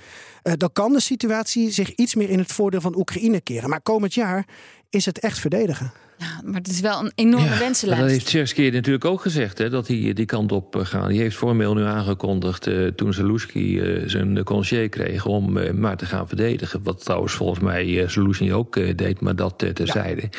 Uh, 0.43 0.53
dan 0.57 0.69
kan 0.73 0.93
de 0.93 0.99
situatie 0.99 1.71
zich 1.71 1.95
iets 1.95 2.15
meer 2.15 2.29
in 2.29 2.39
het 2.39 2.51
voordeel 2.51 2.81
van 2.81 2.97
Oekraïne 2.97 3.41
keren. 3.41 3.69
Maar 3.69 3.81
komend 3.81 4.13
jaar 4.13 4.47
is 4.89 5.05
het 5.05 5.19
echt 5.19 5.39
verdedigen. 5.39 5.91
Ja, 6.17 6.41
maar 6.43 6.55
het 6.55 6.67
is 6.67 6.79
wel 6.79 6.99
een 6.99 7.11
enorme 7.15 7.49
ja, 7.49 7.57
wensenlijst. 7.57 8.01
Dat 8.01 8.11
heeft 8.11 8.25
Tsersky 8.25 8.69
natuurlijk 8.69 9.05
ook 9.05 9.21
gezegd, 9.21 9.57
hè, 9.57 9.69
dat 9.69 9.87
hij 9.87 10.13
die 10.13 10.25
kant 10.25 10.51
op 10.51 10.75
eh, 10.75 10.85
gaat. 10.85 11.07
Die 11.07 11.19
heeft 11.19 11.35
formeel 11.35 11.73
nu 11.73 11.83
aangekondigd 11.83 12.67
uh, 12.67 12.87
toen 12.87 13.13
Zelensky 13.13 13.59
uh, 13.59 14.09
zijn 14.09 14.43
congé 14.43 14.87
kreeg 14.87 15.25
om 15.25 15.57
uh, 15.57 15.71
maar 15.71 15.97
te 15.97 16.05
gaan 16.05 16.27
verdedigen. 16.27 16.83
Wat 16.83 17.03
trouwens 17.03 17.33
volgens 17.33 17.59
mij 17.59 17.85
uh, 17.85 18.07
Zelensky 18.07 18.51
ook 18.51 18.97
deed, 18.97 19.21
maar 19.21 19.35
dat 19.35 19.65
terzijde. 19.73 20.21
Ja. 20.21 20.29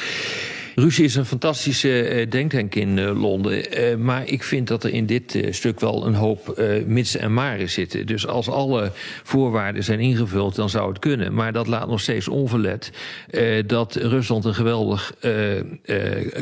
Ruzie 0.79 1.05
is 1.05 1.15
een 1.15 1.27
fantastische 1.27 2.21
uh, 2.21 2.31
denktank 2.31 2.75
in 2.75 2.97
uh, 2.97 3.21
Londen. 3.21 3.81
Uh, 3.81 3.97
maar 3.97 4.29
ik 4.29 4.43
vind 4.43 4.69
dat 4.69 4.85
er 4.85 4.93
in 4.93 5.07
dit 5.07 5.39
stuk 5.51 5.81
wel 5.81 6.07
een 6.07 6.15
hoop 6.15 6.63
mits 6.87 7.17
en 7.17 7.35
maren 7.35 7.71
zitten. 7.71 8.07
Dus 8.07 8.27
als 8.27 8.49
alle 8.49 8.93
voorwaarden 9.23 9.85
zijn 9.85 10.01
ingevuld, 10.01 10.55
dan 10.55 10.71
zou 10.71 10.89
het 10.89 10.99
kunnen. 10.99 11.35
Maar 11.35 11.53
dat 11.53 11.67
laat 11.67 11.89
nog 11.89 12.01
steeds 12.01 12.29
onverlet 12.29 12.93
dat 13.67 13.95
Rusland 13.95 14.45
een 14.45 14.55
geweldig 14.55 15.15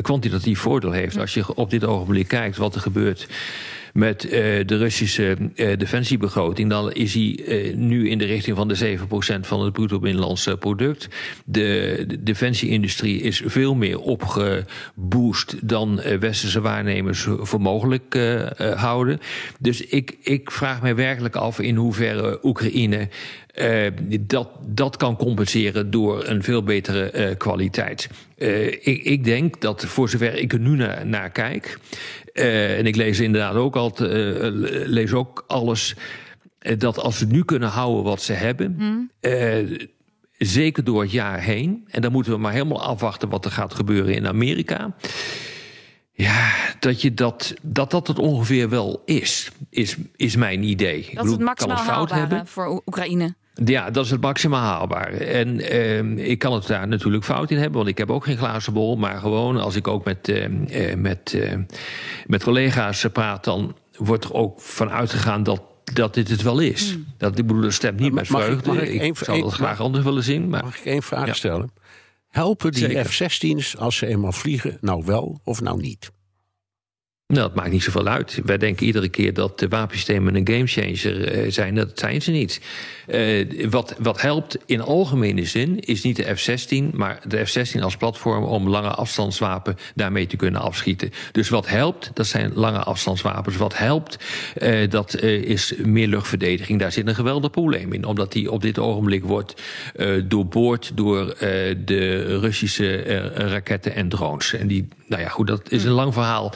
kwantitatief 0.01 0.59
voordeel 0.59 0.91
heeft. 0.91 1.17
Als 1.17 1.33
je 1.33 1.55
op 1.55 1.69
dit 1.69 1.85
ogenblik 1.85 2.27
kijkt 2.27 2.57
wat 2.57 2.75
er 2.75 2.81
gebeurt 2.81 3.27
met 3.95 4.25
uh, 4.25 4.31
de 4.65 4.77
Russische 4.77 5.37
uh, 5.55 5.77
defensiebegroting, 5.77 6.69
dan 6.69 6.91
is 6.91 7.13
hij 7.13 7.39
uh, 7.47 7.75
nu 7.75 8.09
in 8.09 8.17
de 8.17 8.25
richting 8.25 8.57
van 8.57 8.67
de 8.67 8.97
7% 8.97 9.39
van 9.41 9.63
het 9.63 9.73
bruto 9.73 9.99
binnenlands 9.99 10.49
product. 10.59 11.07
De, 11.45 12.03
de 12.07 12.23
defensieindustrie 12.23 13.21
is 13.21 13.41
veel 13.45 13.75
meer 13.75 13.99
opgeboost 13.99 15.67
dan 15.67 16.01
westerse 16.19 16.61
waarnemers 16.61 17.27
voor 17.39 17.61
mogelijk 17.61 18.19
houden. 18.75 19.19
Dus 19.59 19.81
ik, 19.81 20.17
ik 20.21 20.51
vraag 20.51 20.81
mij 20.81 20.95
werkelijk 20.95 21.35
af 21.35 21.59
in 21.59 21.75
hoeverre 21.75 22.39
Oekraïne 22.43 23.09
dat, 24.19 24.49
dat 24.65 24.97
kan 24.97 25.17
compenseren 25.17 25.91
door 25.91 26.27
een 26.27 26.43
veel 26.43 26.63
betere 26.63 27.35
kwaliteit. 27.37 28.09
Ik, 28.35 29.03
ik, 29.03 29.23
denk 29.23 29.61
dat 29.61 29.85
voor 29.85 30.09
zover 30.09 30.35
ik 30.35 30.53
er 30.53 30.59
nu 30.59 30.75
naar 31.03 31.29
kijk, 31.29 31.77
en 32.35 32.85
ik 32.85 32.95
lees 32.95 33.19
inderdaad 33.19 33.55
ook 33.55 33.75
altijd, 33.75 34.53
lees 34.87 35.13
ook 35.13 35.43
alles, 35.47 35.95
dat 36.77 36.99
als 36.99 37.17
ze 37.17 37.25
nu 37.25 37.43
kunnen 37.43 37.69
houden 37.69 38.03
wat 38.03 38.21
ze 38.21 38.33
hebben, 38.33 38.75
mm. 38.77 39.09
zeker 40.37 40.83
door 40.83 41.01
het 41.01 41.11
jaar 41.11 41.39
heen, 41.41 41.87
en 41.87 42.01
dan 42.01 42.11
moeten 42.11 42.31
we 42.31 42.37
maar 42.37 42.51
helemaal 42.51 42.83
afwachten 42.83 43.29
wat 43.29 43.45
er 43.45 43.51
gaat 43.51 43.73
gebeuren 43.73 44.13
in 44.13 44.27
Amerika. 44.27 44.95
Ja, 46.11 46.53
dat, 46.79 47.01
je 47.01 47.13
dat, 47.13 47.53
dat 47.61 47.91
dat 47.91 48.07
het 48.07 48.19
ongeveer 48.19 48.69
wel 48.69 49.01
is, 49.05 49.51
is, 49.69 49.95
is 50.15 50.35
mijn 50.35 50.63
idee. 50.63 51.09
Dat 51.13 51.25
is 51.25 51.31
het 51.31 51.39
maximaal 51.39 51.77
fout 51.77 52.11
hebben 52.11 52.47
voor 52.47 52.81
Oekraïne. 52.85 53.35
Ja, 53.63 53.91
dat 53.91 54.05
is 54.05 54.11
het 54.11 54.21
maximaal 54.21 54.61
haalbare. 54.61 55.17
En 55.17 55.59
uh, 55.59 56.29
ik 56.29 56.39
kan 56.39 56.53
het 56.53 56.67
daar 56.67 56.87
natuurlijk 56.87 57.23
fout 57.23 57.51
in 57.51 57.57
hebben, 57.57 57.77
want 57.77 57.87
ik 57.87 57.97
heb 57.97 58.11
ook 58.11 58.23
geen 58.23 58.37
glazen 58.37 58.73
bol. 58.73 58.95
Maar 58.95 59.19
gewoon 59.19 59.57
als 59.57 59.75
ik 59.75 59.87
ook 59.87 60.05
met, 60.05 60.27
uh, 60.27 60.95
met, 60.95 61.33
uh, 61.35 61.53
met 62.27 62.43
collega's 62.43 63.05
praat, 63.11 63.43
dan 63.43 63.75
wordt 63.97 64.23
er 64.23 64.33
ook 64.33 64.61
van 64.61 64.89
uitgegaan 64.89 65.43
dat 65.43 65.61
dat 65.93 66.13
dit 66.13 66.29
het 66.29 66.41
wel 66.41 66.59
is. 66.59 66.95
Mm. 66.95 67.05
Dat, 67.17 67.37
ik 67.37 67.47
bedoel, 67.47 67.61
dat 67.61 67.73
stemt 67.73 67.99
niet 67.99 68.13
met 68.13 68.27
vreugde. 68.27 68.71
Ik, 68.71 68.77
mag 68.77 68.87
ik, 68.87 69.01
ik 69.01 69.17
zou 69.17 69.45
het 69.45 69.53
graag 69.53 69.79
anders 69.79 70.03
willen 70.03 70.23
zien. 70.23 70.49
Maar... 70.49 70.63
Mag 70.63 70.77
ik 70.77 70.85
één 70.85 71.03
vraag 71.03 71.25
ja. 71.25 71.33
stellen? 71.33 71.71
Helpen 72.29 72.71
die 72.71 73.03
F-16's 73.03 73.77
als 73.77 73.95
ze 73.95 74.07
eenmaal 74.07 74.31
vliegen 74.31 74.77
nou 74.81 75.05
wel 75.05 75.39
of 75.43 75.61
nou 75.61 75.81
niet? 75.81 76.11
Nou, 77.27 77.47
dat 77.47 77.55
maakt 77.55 77.71
niet 77.71 77.83
zoveel 77.83 78.07
uit. 78.07 78.39
Wij 78.43 78.57
denken 78.57 78.85
iedere 78.85 79.09
keer 79.09 79.33
dat 79.33 79.59
de 79.59 79.67
wapensystemen 79.67 80.35
een 80.35 80.47
gamechanger 80.47 81.45
uh, 81.45 81.51
zijn. 81.51 81.75
Dat 81.75 81.99
zijn 81.99 82.21
ze 82.21 82.31
niet. 82.31 82.61
Uh, 83.07 83.69
wat, 83.69 83.95
wat 83.99 84.21
helpt 84.21 84.57
in 84.65 84.81
algemene 84.81 85.45
zin 85.45 85.79
is 85.79 86.01
niet 86.01 86.15
de 86.15 86.35
F-16, 86.35 86.95
maar 86.95 87.19
de 87.27 87.45
F-16 87.45 87.81
als 87.81 87.97
platform 87.97 88.43
om 88.43 88.69
lange 88.69 88.89
afstandswapen 88.89 89.77
daarmee 89.95 90.27
te 90.27 90.35
kunnen 90.35 90.61
afschieten. 90.61 91.11
Dus 91.31 91.49
wat 91.49 91.67
helpt, 91.67 92.11
dat 92.13 92.27
zijn 92.27 92.51
lange 92.53 92.79
afstandswapens. 92.79 93.57
Wat 93.57 93.77
helpt, 93.77 94.17
uh, 94.57 94.89
dat 94.89 95.21
is 95.21 95.73
meer 95.83 96.07
luchtverdediging. 96.07 96.79
Daar 96.79 96.91
zit 96.91 97.07
een 97.07 97.15
geweldig 97.15 97.51
probleem 97.51 97.93
in, 97.93 98.05
omdat 98.05 98.31
die 98.31 98.51
op 98.51 98.61
dit 98.61 98.79
ogenblik 98.79 99.23
wordt 99.23 99.61
doorboord 100.23 100.91
door 100.95 101.35
de 101.85 102.37
Russische 102.39 103.01
raketten 103.35 103.95
en 103.95 104.09
drones. 104.09 104.53
En 104.53 104.67
die, 104.67 104.87
nou 105.07 105.21
ja, 105.21 105.29
goed, 105.29 105.47
dat 105.47 105.71
is 105.71 105.83
een 105.83 105.91
lang 105.91 106.13
verhaal 106.13 106.53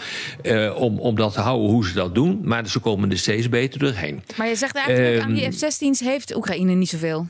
om, 0.78 1.00
om 1.00 1.16
dat 1.16 1.34
te 1.34 1.40
houden 1.40 1.70
hoe 1.70 1.88
ze 1.88 1.94
dat 1.94 2.16
doen. 2.16 2.40
Maar 2.44 2.68
ze 2.68 2.80
komen 2.80 3.12
er 3.12 3.18
steeds 3.18 3.50
beter 3.50 3.80
doorheen. 3.80 4.24
Maar 4.38 4.48
je 4.48 4.56
zegt 4.56 4.76
eigenlijk 4.76 5.18
uh, 5.18 5.24
aan 5.24 5.34
die 5.34 5.52
F-16's 5.52 6.00
heeft 6.00 6.36
Oekraïne 6.36 6.74
niet 6.74 6.90
zoveel. 6.90 7.28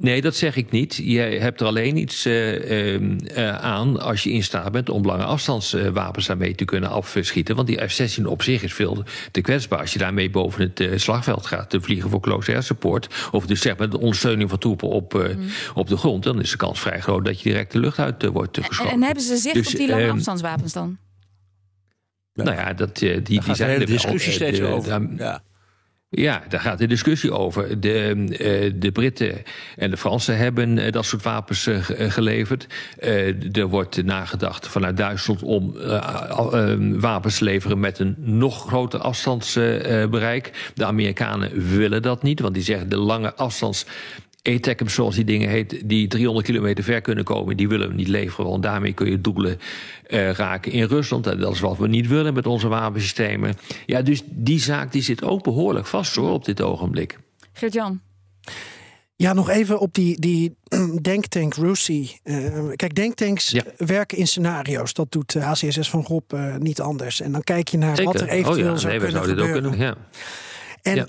Nee, 0.00 0.20
dat 0.20 0.36
zeg 0.36 0.56
ik 0.56 0.70
niet. 0.70 0.94
Je 0.94 1.20
hebt 1.20 1.60
er 1.60 1.66
alleen 1.66 1.96
iets 1.96 2.26
uh, 2.26 3.00
uh, 3.00 3.56
aan 3.58 4.00
als 4.00 4.22
je 4.22 4.30
in 4.30 4.42
staat 4.42 4.72
bent 4.72 4.88
om 4.88 5.04
lange 5.04 5.24
afstandswapens 5.24 6.26
daarmee 6.26 6.54
te 6.54 6.64
kunnen 6.64 6.90
afschieten. 6.90 7.56
Want 7.56 7.66
die 7.66 7.88
F-16 7.88 8.24
op 8.24 8.42
zich 8.42 8.62
is 8.62 8.72
veel 8.72 9.04
te 9.30 9.40
kwetsbaar. 9.40 9.78
Als 9.78 9.92
je 9.92 9.98
daarmee 9.98 10.30
boven 10.30 10.62
het 10.62 10.80
uh, 10.80 10.98
slagveld 10.98 11.46
gaat 11.46 11.70
te 11.70 11.80
vliegen 11.80 12.10
voor 12.10 12.20
close 12.20 12.52
air 12.52 12.62
support. 12.62 13.28
Of 13.30 13.46
dus 13.46 13.60
zeg 13.60 13.76
maar 13.76 13.90
de 13.90 13.98
ondersteuning 13.98 14.48
van 14.48 14.58
troepen 14.58 14.88
op, 14.88 15.12
mm. 15.12 15.48
op 15.74 15.88
de 15.88 15.96
grond. 15.96 16.22
Dan 16.22 16.40
is 16.40 16.50
de 16.50 16.56
kans 16.56 16.80
vrij 16.80 17.00
groot 17.00 17.24
dat 17.24 17.40
je 17.40 17.48
direct 17.48 17.72
de 17.72 17.80
lucht 17.80 17.98
uit 17.98 18.26
wordt 18.26 18.58
geschoten. 18.58 18.92
En, 18.92 19.00
en, 19.00 19.02
hebben 19.02 19.22
ze 19.22 19.36
zicht 19.36 19.54
dus, 19.54 19.72
op 19.72 19.78
die 19.78 19.88
lange 19.88 20.02
ehm, 20.02 20.14
afstandswapens 20.14 20.72
dan? 20.72 20.98
Nou 22.34 22.56
ja, 22.56 22.72
dat, 22.72 22.96
die, 22.96 23.22
die 23.22 23.54
zijn 23.54 23.80
er 23.80 23.86
discussie 23.86 24.32
steeds 24.32 24.60
over. 24.60 25.08
ja. 25.16 25.42
Ja, 26.12 26.42
daar 26.48 26.60
gaat 26.60 26.78
de 26.78 26.86
discussie 26.86 27.32
over. 27.32 27.80
De, 27.80 28.14
uh, 28.16 28.72
de 28.80 28.92
Britten 28.92 29.42
en 29.76 29.90
de 29.90 29.96
Fransen 29.96 30.36
hebben 30.36 30.92
dat 30.92 31.04
soort 31.04 31.22
wapens 31.22 31.68
geleverd. 31.92 32.66
er 33.52 33.66
wordt 33.66 34.04
nagedacht 34.04 34.68
vanuit 34.68 34.96
Duitsland 34.96 35.42
om 35.42 35.72
wapens 37.00 37.38
te 37.38 37.44
leveren 37.44 37.80
met 37.80 37.98
een 37.98 38.14
nog 38.18 38.66
groter 38.66 39.00
afstandsbereik. 39.00 40.72
de 40.74 40.84
Amerikanen 40.84 41.76
willen 41.76 42.02
dat 42.02 42.22
niet, 42.22 42.40
want 42.40 42.54
die 42.54 42.62
zeggen 42.62 42.88
de 42.88 42.96
lange 42.96 43.34
afstands 43.34 43.86
ATACMS, 44.42 44.94
zoals 44.94 45.14
die 45.14 45.24
dingen 45.24 45.48
heet, 45.48 45.88
die 45.88 46.08
300 46.08 46.46
kilometer 46.46 46.84
ver 46.84 47.00
kunnen 47.00 47.24
komen, 47.24 47.56
die 47.56 47.68
willen 47.68 47.88
we 47.88 47.94
niet 47.94 48.08
leveren. 48.08 48.50
Want 48.50 48.62
daarmee 48.62 48.92
kun 48.92 49.10
je 49.10 49.20
doelen 49.20 49.58
uh, 50.08 50.30
raken 50.30 50.72
in 50.72 50.84
Rusland. 50.84 51.26
En 51.26 51.38
dat 51.38 51.54
is 51.54 51.60
wat 51.60 51.78
we 51.78 51.88
niet 51.88 52.08
willen 52.08 52.34
met 52.34 52.46
onze 52.46 52.68
wapensystemen. 52.68 53.54
Ja, 53.86 54.02
dus 54.02 54.22
die 54.26 54.60
zaak 54.60 54.92
die 54.92 55.02
zit 55.02 55.22
ook 55.22 55.42
behoorlijk 55.42 55.86
vast 55.86 56.16
hoor, 56.16 56.32
op 56.32 56.44
dit 56.44 56.62
ogenblik. 56.62 57.18
Geert-Jan. 57.52 58.00
Ja, 59.16 59.32
nog 59.32 59.48
even 59.48 59.78
op 59.78 59.94
die, 59.94 60.20
die 60.20 60.56
denktank 61.02 61.54
Rusi. 61.54 62.10
Uh, 62.24 62.68
kijk, 62.76 62.94
denktanks 62.94 63.54
werken 63.76 64.18
in 64.18 64.26
scenario's. 64.26 64.92
Dat 64.92 65.12
doet 65.12 65.32
de 65.32 65.40
HCSS 65.40 65.90
van 65.90 66.02
Rob 66.02 66.32
uh, 66.32 66.56
niet 66.56 66.80
anders. 66.80 67.20
En 67.20 67.32
dan 67.32 67.42
kijk 67.42 67.68
je 67.68 67.78
naar 67.78 67.96
Zeker. 67.96 68.12
wat 68.12 68.20
er 68.20 68.28
eventueel 68.28 68.66
oh, 68.66 68.72
ja. 68.72 68.76
zou 68.76 68.92
nee, 68.92 69.02
kunnen 69.02 69.22
we 69.22 69.28
gebeuren. 69.28 69.64
Ook 69.64 69.70
kunnen, 69.70 69.86
ja. 69.86 69.96
En 70.82 70.94
ja. 70.94 71.06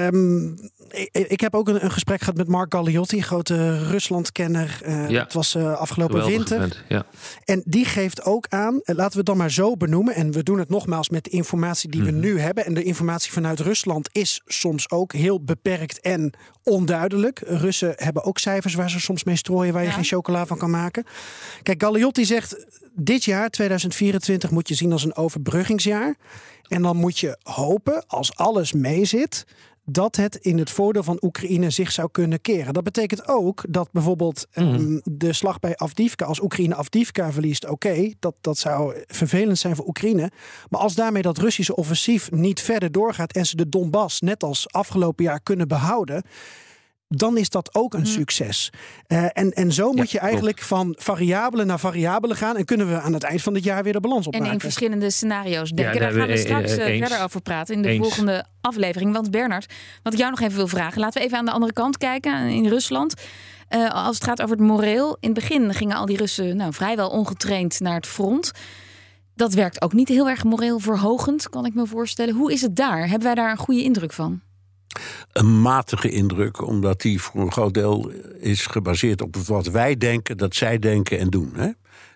Um, 0.00 0.58
ik, 0.90 1.08
ik, 1.12 1.40
heb 1.40 1.54
ook 1.54 1.68
een, 1.68 1.84
een, 1.84 1.90
gesprek 1.90 2.18
gehad 2.18 2.36
met 2.36 2.48
Mark 2.48 2.74
Galliotti, 2.74 3.22
grote 3.22 3.88
Ruslandkenner. 3.88 4.80
Uh, 4.86 5.08
ja. 5.08 5.22
Het 5.22 5.32
was 5.32 5.54
uh, 5.54 5.72
afgelopen 5.72 6.22
Geweldig 6.22 6.48
winter. 6.48 6.56
Event, 6.56 6.84
ja. 6.88 7.06
En 7.44 7.62
die 7.64 7.84
geeft 7.84 8.24
ook 8.24 8.46
aan, 8.48 8.74
uh, 8.74 8.80
laten 8.84 9.12
we 9.12 9.16
het 9.16 9.26
dan 9.26 9.36
maar 9.36 9.50
zo 9.50 9.76
benoemen. 9.76 10.14
En 10.14 10.32
we 10.32 10.42
doen 10.42 10.58
het 10.58 10.68
nogmaals 10.68 11.08
met 11.08 11.24
de 11.24 11.30
informatie 11.30 11.90
die 11.90 12.00
Mhm. 12.00 12.10
we 12.10 12.16
nu 12.16 12.40
hebben. 12.40 12.66
En 12.66 12.74
de 12.74 12.82
informatie 12.82 13.32
vanuit 13.32 13.60
Rusland 13.60 14.08
is 14.12 14.42
soms 14.46 14.90
ook 14.90 15.12
heel 15.12 15.44
beperkt 15.44 16.00
en 16.00 16.32
onduidelijk. 16.62 17.42
Russen 17.46 17.92
hebben 17.96 18.24
ook 18.24 18.38
cijfers 18.38 18.74
waar 18.74 18.90
ze 18.90 19.00
soms 19.00 19.24
mee 19.24 19.36
strooien, 19.36 19.72
waar 19.72 19.84
je 19.84 19.90
geen 19.90 20.04
chocola 20.04 20.46
van 20.46 20.58
kan 20.58 20.70
maken. 20.70 21.04
Kijk, 21.62 21.82
Galliotti 21.82 22.24
zegt, 22.24 22.66
dit 22.94 23.24
jaar, 23.24 23.50
2024, 23.50 24.50
moet 24.50 24.68
je 24.68 24.74
zien 24.74 24.92
als 24.92 25.04
een 25.04 25.16
overbruggingsjaar. 25.16 26.16
En 26.68 26.82
dan 26.82 26.96
moet 26.96 27.18
je 27.18 27.38
hopen, 27.42 28.04
als 28.06 28.36
alles 28.36 28.72
meezit, 28.72 29.46
dat 29.90 30.16
het 30.16 30.36
in 30.36 30.58
het 30.58 30.70
voordeel 30.70 31.02
van 31.02 31.18
Oekraïne 31.20 31.70
zich 31.70 31.92
zou 31.92 32.08
kunnen 32.10 32.40
keren. 32.40 32.74
Dat 32.74 32.84
betekent 32.84 33.28
ook 33.28 33.64
dat 33.68 33.88
bijvoorbeeld 33.92 34.46
um, 34.54 35.00
de 35.04 35.32
slag 35.32 35.60
bij 35.60 35.76
Avdivka, 35.76 36.24
als 36.24 36.42
Oekraïne 36.42 36.74
Avdivka 36.74 37.32
verliest, 37.32 37.68
oké, 37.68 38.12
dat, 38.18 38.34
dat 38.40 38.58
zou 38.58 38.94
vervelend 39.06 39.58
zijn 39.58 39.76
voor 39.76 39.86
Oekraïne. 39.86 40.30
Maar 40.68 40.80
als 40.80 40.94
daarmee 40.94 41.22
dat 41.22 41.38
Russische 41.38 41.76
offensief 41.76 42.30
niet 42.30 42.60
verder 42.60 42.92
doorgaat 42.92 43.32
en 43.32 43.46
ze 43.46 43.56
de 43.56 43.68
Donbass 43.68 44.20
net 44.20 44.42
als 44.42 44.72
afgelopen 44.72 45.24
jaar 45.24 45.40
kunnen 45.40 45.68
behouden. 45.68 46.22
Dan 47.08 47.36
is 47.36 47.48
dat 47.50 47.74
ook 47.74 47.94
een 47.94 48.06
succes. 48.06 48.72
Uh, 49.08 49.24
en, 49.32 49.50
en 49.52 49.72
zo 49.72 49.92
moet 49.92 50.10
je 50.10 50.18
eigenlijk 50.18 50.60
van 50.62 50.94
variabele 50.98 51.64
naar 51.64 51.78
variabele 51.78 52.34
gaan. 52.34 52.56
En 52.56 52.64
kunnen 52.64 52.88
we 52.88 53.00
aan 53.00 53.12
het 53.12 53.22
eind 53.22 53.42
van 53.42 53.54
het 53.54 53.64
jaar 53.64 53.82
weer 53.82 53.92
de 53.92 54.00
balans 54.00 54.26
En 54.26 54.32
opmaken. 54.32 54.52
in 54.52 54.60
verschillende 54.60 55.10
scenario's 55.10 55.70
denken. 55.70 55.94
Ja, 55.94 56.00
Daar 56.00 56.12
gaan 56.12 56.26
we 56.26 56.32
eh, 56.32 56.38
straks 56.38 56.70
eh, 56.70 56.78
uh, 56.78 56.86
eens. 56.86 57.06
verder 57.08 57.24
over 57.24 57.40
praten 57.40 57.74
in 57.74 57.82
de 57.82 57.88
Eens. 57.88 57.98
volgende 58.06 58.44
aflevering. 58.60 59.12
Want 59.12 59.30
Bernard, 59.30 59.72
wat 60.02 60.12
ik 60.12 60.18
jou 60.18 60.30
nog 60.30 60.40
even 60.40 60.56
wil 60.56 60.68
vragen. 60.68 61.00
Laten 61.00 61.20
we 61.20 61.26
even 61.26 61.38
aan 61.38 61.44
de 61.44 61.50
andere 61.50 61.72
kant 61.72 61.96
kijken, 61.96 62.48
in 62.48 62.66
Rusland. 62.66 63.14
Uh, 63.70 63.90
als 63.90 64.14
het 64.14 64.24
gaat 64.24 64.42
over 64.42 64.56
het 64.56 64.66
moreel. 64.66 65.16
In 65.20 65.30
het 65.30 65.38
begin 65.38 65.74
gingen 65.74 65.96
al 65.96 66.06
die 66.06 66.16
Russen 66.16 66.56
nou, 66.56 66.72
vrijwel 66.72 67.08
ongetraind 67.08 67.80
naar 67.80 67.94
het 67.94 68.06
front. 68.06 68.52
Dat 69.34 69.54
werkt 69.54 69.82
ook 69.82 69.92
niet 69.92 70.08
heel 70.08 70.28
erg 70.28 70.44
moreel 70.44 70.78
verhogend, 70.78 71.48
kan 71.48 71.66
ik 71.66 71.74
me 71.74 71.86
voorstellen. 71.86 72.34
Hoe 72.34 72.52
is 72.52 72.60
het 72.62 72.76
daar? 72.76 72.98
Hebben 73.00 73.22
wij 73.26 73.34
daar 73.34 73.50
een 73.50 73.56
goede 73.56 73.82
indruk 73.82 74.12
van? 74.12 74.40
Een 75.32 75.60
matige 75.60 76.10
indruk, 76.10 76.66
omdat 76.66 77.00
die 77.00 77.20
voor 77.20 77.40
een 77.40 77.52
groot 77.52 77.74
deel 77.74 78.10
is 78.40 78.66
gebaseerd 78.66 79.22
op 79.22 79.36
wat 79.36 79.66
wij 79.66 79.96
denken, 79.96 80.36
dat 80.36 80.54
zij 80.54 80.78
denken 80.78 81.18
en 81.18 81.30
doen. 81.30 81.52
Hè? 81.54 81.68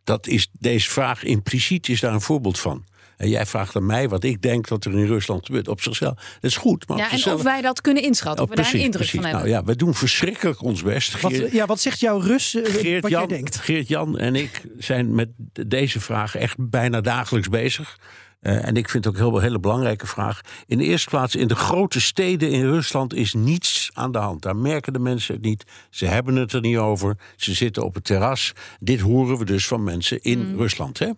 Dat 0.04 0.26
is 0.26 0.48
deze 0.58 0.90
vraag 0.90 1.22
impliciet 1.24 1.88
is 1.88 2.00
daar 2.00 2.12
een 2.12 2.20
voorbeeld 2.20 2.58
van. 2.58 2.84
En 3.16 3.28
jij 3.28 3.46
vraagt 3.46 3.76
aan 3.76 3.86
mij 3.86 4.08
wat 4.08 4.24
ik 4.24 4.42
denk 4.42 4.68
dat 4.68 4.84
er 4.84 4.92
in 4.92 5.06
Rusland 5.06 5.46
gebeurt. 5.46 5.68
Op 5.68 5.80
zichzelf, 5.80 6.14
dat 6.14 6.50
is 6.50 6.56
goed. 6.56 6.88
Maar 6.88 6.96
op 6.96 7.02
Ja, 7.02 7.08
en 7.08 7.14
zichzelf, 7.16 7.36
of 7.38 7.42
wij 7.44 7.60
dat 7.60 7.80
kunnen 7.80 8.02
inschatten, 8.02 8.44
of 8.44 8.50
Oh, 8.50 8.56
we 8.56 8.62
daar 8.62 8.74
een 8.74 8.80
indruk 8.80 8.92
precies. 8.92 9.14
van 9.14 9.24
hebben. 9.24 9.48
Nou 9.50 9.60
ja, 9.60 9.64
we 9.64 9.76
doen 9.76 9.94
verschrikkelijk 9.94 10.62
ons 10.62 10.82
best. 10.82 11.20
Wat, 11.20 11.32
Geert- 11.32 11.52
ja, 11.52 11.66
wat 11.66 11.80
zegt 11.80 12.00
jouw 12.00 12.18
Rus 12.18 12.54
uh, 12.54 12.62
wat 12.62 12.72
jij 12.72 12.80
Geert-Jan 12.82 13.28
denkt? 13.28 13.56
Geert-Jan 13.56 14.18
en 14.18 14.34
ik 14.34 14.62
zijn 14.78 15.14
met 15.14 15.28
deze 15.66 16.00
vraag 16.00 16.36
echt 16.36 16.56
bijna 16.58 17.00
dagelijks 17.00 17.48
bezig. 17.48 17.98
Uh, 18.42 18.66
en 18.66 18.76
ik 18.76 18.88
vind 18.88 19.04
het 19.04 19.14
ook 19.14 19.20
een 19.20 19.30
heel, 19.30 19.40
hele 19.40 19.58
belangrijke 19.58 20.06
vraag. 20.06 20.40
In 20.66 20.78
de 20.78 20.84
eerste 20.84 21.08
plaats, 21.08 21.36
in 21.36 21.46
de 21.46 21.54
grote 21.54 22.00
steden 22.00 22.50
in 22.50 22.64
Rusland 22.64 23.14
is 23.14 23.34
niets 23.34 23.90
aan 23.92 24.12
de 24.12 24.18
hand. 24.18 24.42
Daar 24.42 24.56
merken 24.56 24.92
de 24.92 24.98
mensen 24.98 25.34
het 25.34 25.44
niet. 25.44 25.64
Ze 25.90 26.06
hebben 26.06 26.36
het 26.36 26.52
er 26.52 26.60
niet 26.60 26.76
over. 26.76 27.16
Ze 27.36 27.54
zitten 27.54 27.84
op 27.84 27.94
het 27.94 28.04
terras. 28.04 28.52
Dit 28.80 29.00
horen 29.00 29.38
we 29.38 29.44
dus 29.44 29.66
van 29.66 29.84
mensen 29.84 30.22
in 30.22 30.56
Rusland. 30.56 30.98
Hè? 30.98 31.10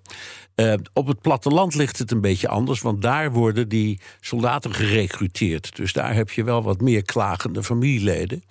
Uh, 0.56 0.74
op 0.92 1.06
het 1.06 1.20
platteland 1.20 1.74
ligt 1.74 1.98
het 1.98 2.10
een 2.10 2.20
beetje 2.20 2.48
anders, 2.48 2.80
want 2.80 3.02
daar 3.02 3.32
worden 3.32 3.68
die 3.68 4.00
soldaten 4.20 4.74
gerecruiteerd. 4.74 5.76
Dus 5.76 5.92
daar 5.92 6.14
heb 6.14 6.30
je 6.30 6.44
wel 6.44 6.62
wat 6.62 6.80
meer 6.80 7.02
klagende 7.02 7.62
familieleden. 7.62 8.42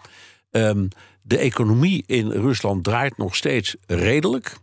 Um, 0.51 0.87
de 1.21 1.37
economie 1.37 2.03
in 2.05 2.31
Rusland 2.31 2.83
draait 2.83 3.17
nog 3.17 3.35
steeds 3.35 3.75
redelijk. 3.87 4.57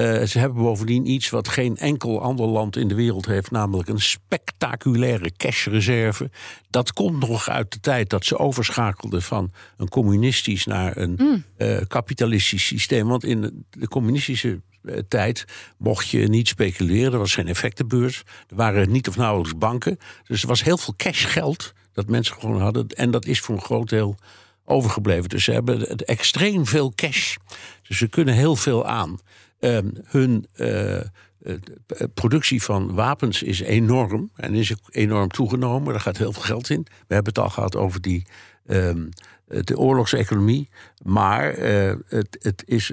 Uh, 0.00 0.22
ze 0.22 0.38
hebben 0.38 0.62
bovendien 0.62 1.10
iets 1.10 1.30
wat 1.30 1.48
geen 1.48 1.76
enkel 1.76 2.20
ander 2.20 2.46
land 2.46 2.76
in 2.76 2.88
de 2.88 2.94
wereld 2.94 3.26
heeft, 3.26 3.50
namelijk 3.50 3.88
een 3.88 4.00
spectaculaire 4.00 5.32
cashreserve. 5.36 6.30
Dat 6.70 6.92
komt 6.92 7.28
nog 7.28 7.48
uit 7.48 7.72
de 7.72 7.80
tijd 7.80 8.10
dat 8.10 8.24
ze 8.24 8.38
overschakelden 8.38 9.22
van 9.22 9.52
een 9.76 9.88
communistisch 9.88 10.64
naar 10.64 10.96
een 10.96 11.14
mm. 11.18 11.44
uh, 11.58 11.80
kapitalistisch 11.88 12.66
systeem. 12.66 13.08
Want 13.08 13.24
in 13.24 13.64
de, 13.70 13.88
communistische 13.88 14.60
uh, 14.82 14.98
tijd 15.08 15.44
mocht 15.78 16.08
je 16.08 16.28
niet 16.28 16.48
speculeren, 16.48 17.12
er 17.12 17.18
was 17.18 17.34
geen 17.34 17.48
effectenbeurs, 17.48 18.22
er 18.48 18.56
waren 18.56 18.90
niet 18.90 19.08
of 19.08 19.16
nauwelijks 19.16 19.58
banken. 19.58 19.98
Dus 20.26 20.42
er 20.42 20.48
was 20.48 20.62
heel 20.62 20.78
veel 20.78 20.94
cashgeld 20.96 21.72
dat 21.92 22.08
mensen 22.08 22.36
gewoon 22.36 22.60
hadden. 22.60 22.86
En 22.88 23.10
dat 23.10 23.26
is 23.26 23.40
voor 23.40 23.54
een 23.54 23.60
groot 23.60 23.88
deel 23.88 24.16
overgebleven. 24.64 25.28
Dus 25.28 25.44
ze 25.44 25.52
hebben 25.52 25.96
extreem 25.96 26.66
veel 26.66 26.92
cash. 26.94 27.36
Dus 27.88 27.98
ze 27.98 28.08
kunnen 28.08 28.34
heel 28.34 28.56
veel 28.56 28.86
aan. 28.86 29.18
Uh, 29.66 29.78
hun 30.04 30.46
uh, 30.56 31.00
productie 32.14 32.62
van 32.62 32.94
wapens 32.94 33.42
is 33.42 33.60
enorm 33.60 34.30
en 34.36 34.54
is 34.54 34.74
enorm 34.90 35.28
toegenomen. 35.28 35.92
Daar 35.92 36.00
gaat 36.00 36.18
heel 36.18 36.32
veel 36.32 36.42
geld 36.42 36.70
in. 36.70 36.86
We 37.06 37.14
hebben 37.14 37.32
het 37.32 37.42
al 37.42 37.50
gehad 37.50 37.76
over 37.76 38.00
die, 38.00 38.26
um, 38.66 39.08
de 39.46 39.78
oorlogseconomie. 39.78 40.68
Maar 41.02 41.58
uh, 41.58 41.94
het, 42.06 42.38
het, 42.40 42.62
is, 42.66 42.92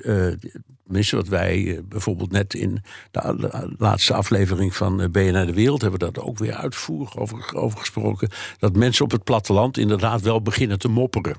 tenminste 0.84 1.16
wat 1.16 1.28
wij 1.28 1.82
bijvoorbeeld 1.86 2.32
net 2.32 2.54
in 2.54 2.84
de 3.12 3.74
laatste 3.78 4.14
aflevering 4.14 4.76
van 4.76 5.12
BNR 5.12 5.46
De 5.46 5.54
Wereld... 5.54 5.82
hebben 5.82 6.00
dat 6.00 6.20
ook 6.20 6.38
weer 6.38 6.54
uitvoerig 6.54 7.18
over 7.54 7.78
gesproken... 7.78 8.30
dat 8.58 8.76
mensen 8.76 9.06
op 9.06 9.12
het 9.12 9.24
platteland 9.24 9.78
inderdaad 9.78 10.22
wel 10.22 10.42
beginnen 10.42 10.80
te 10.80 10.88
mopperen. 10.88 11.36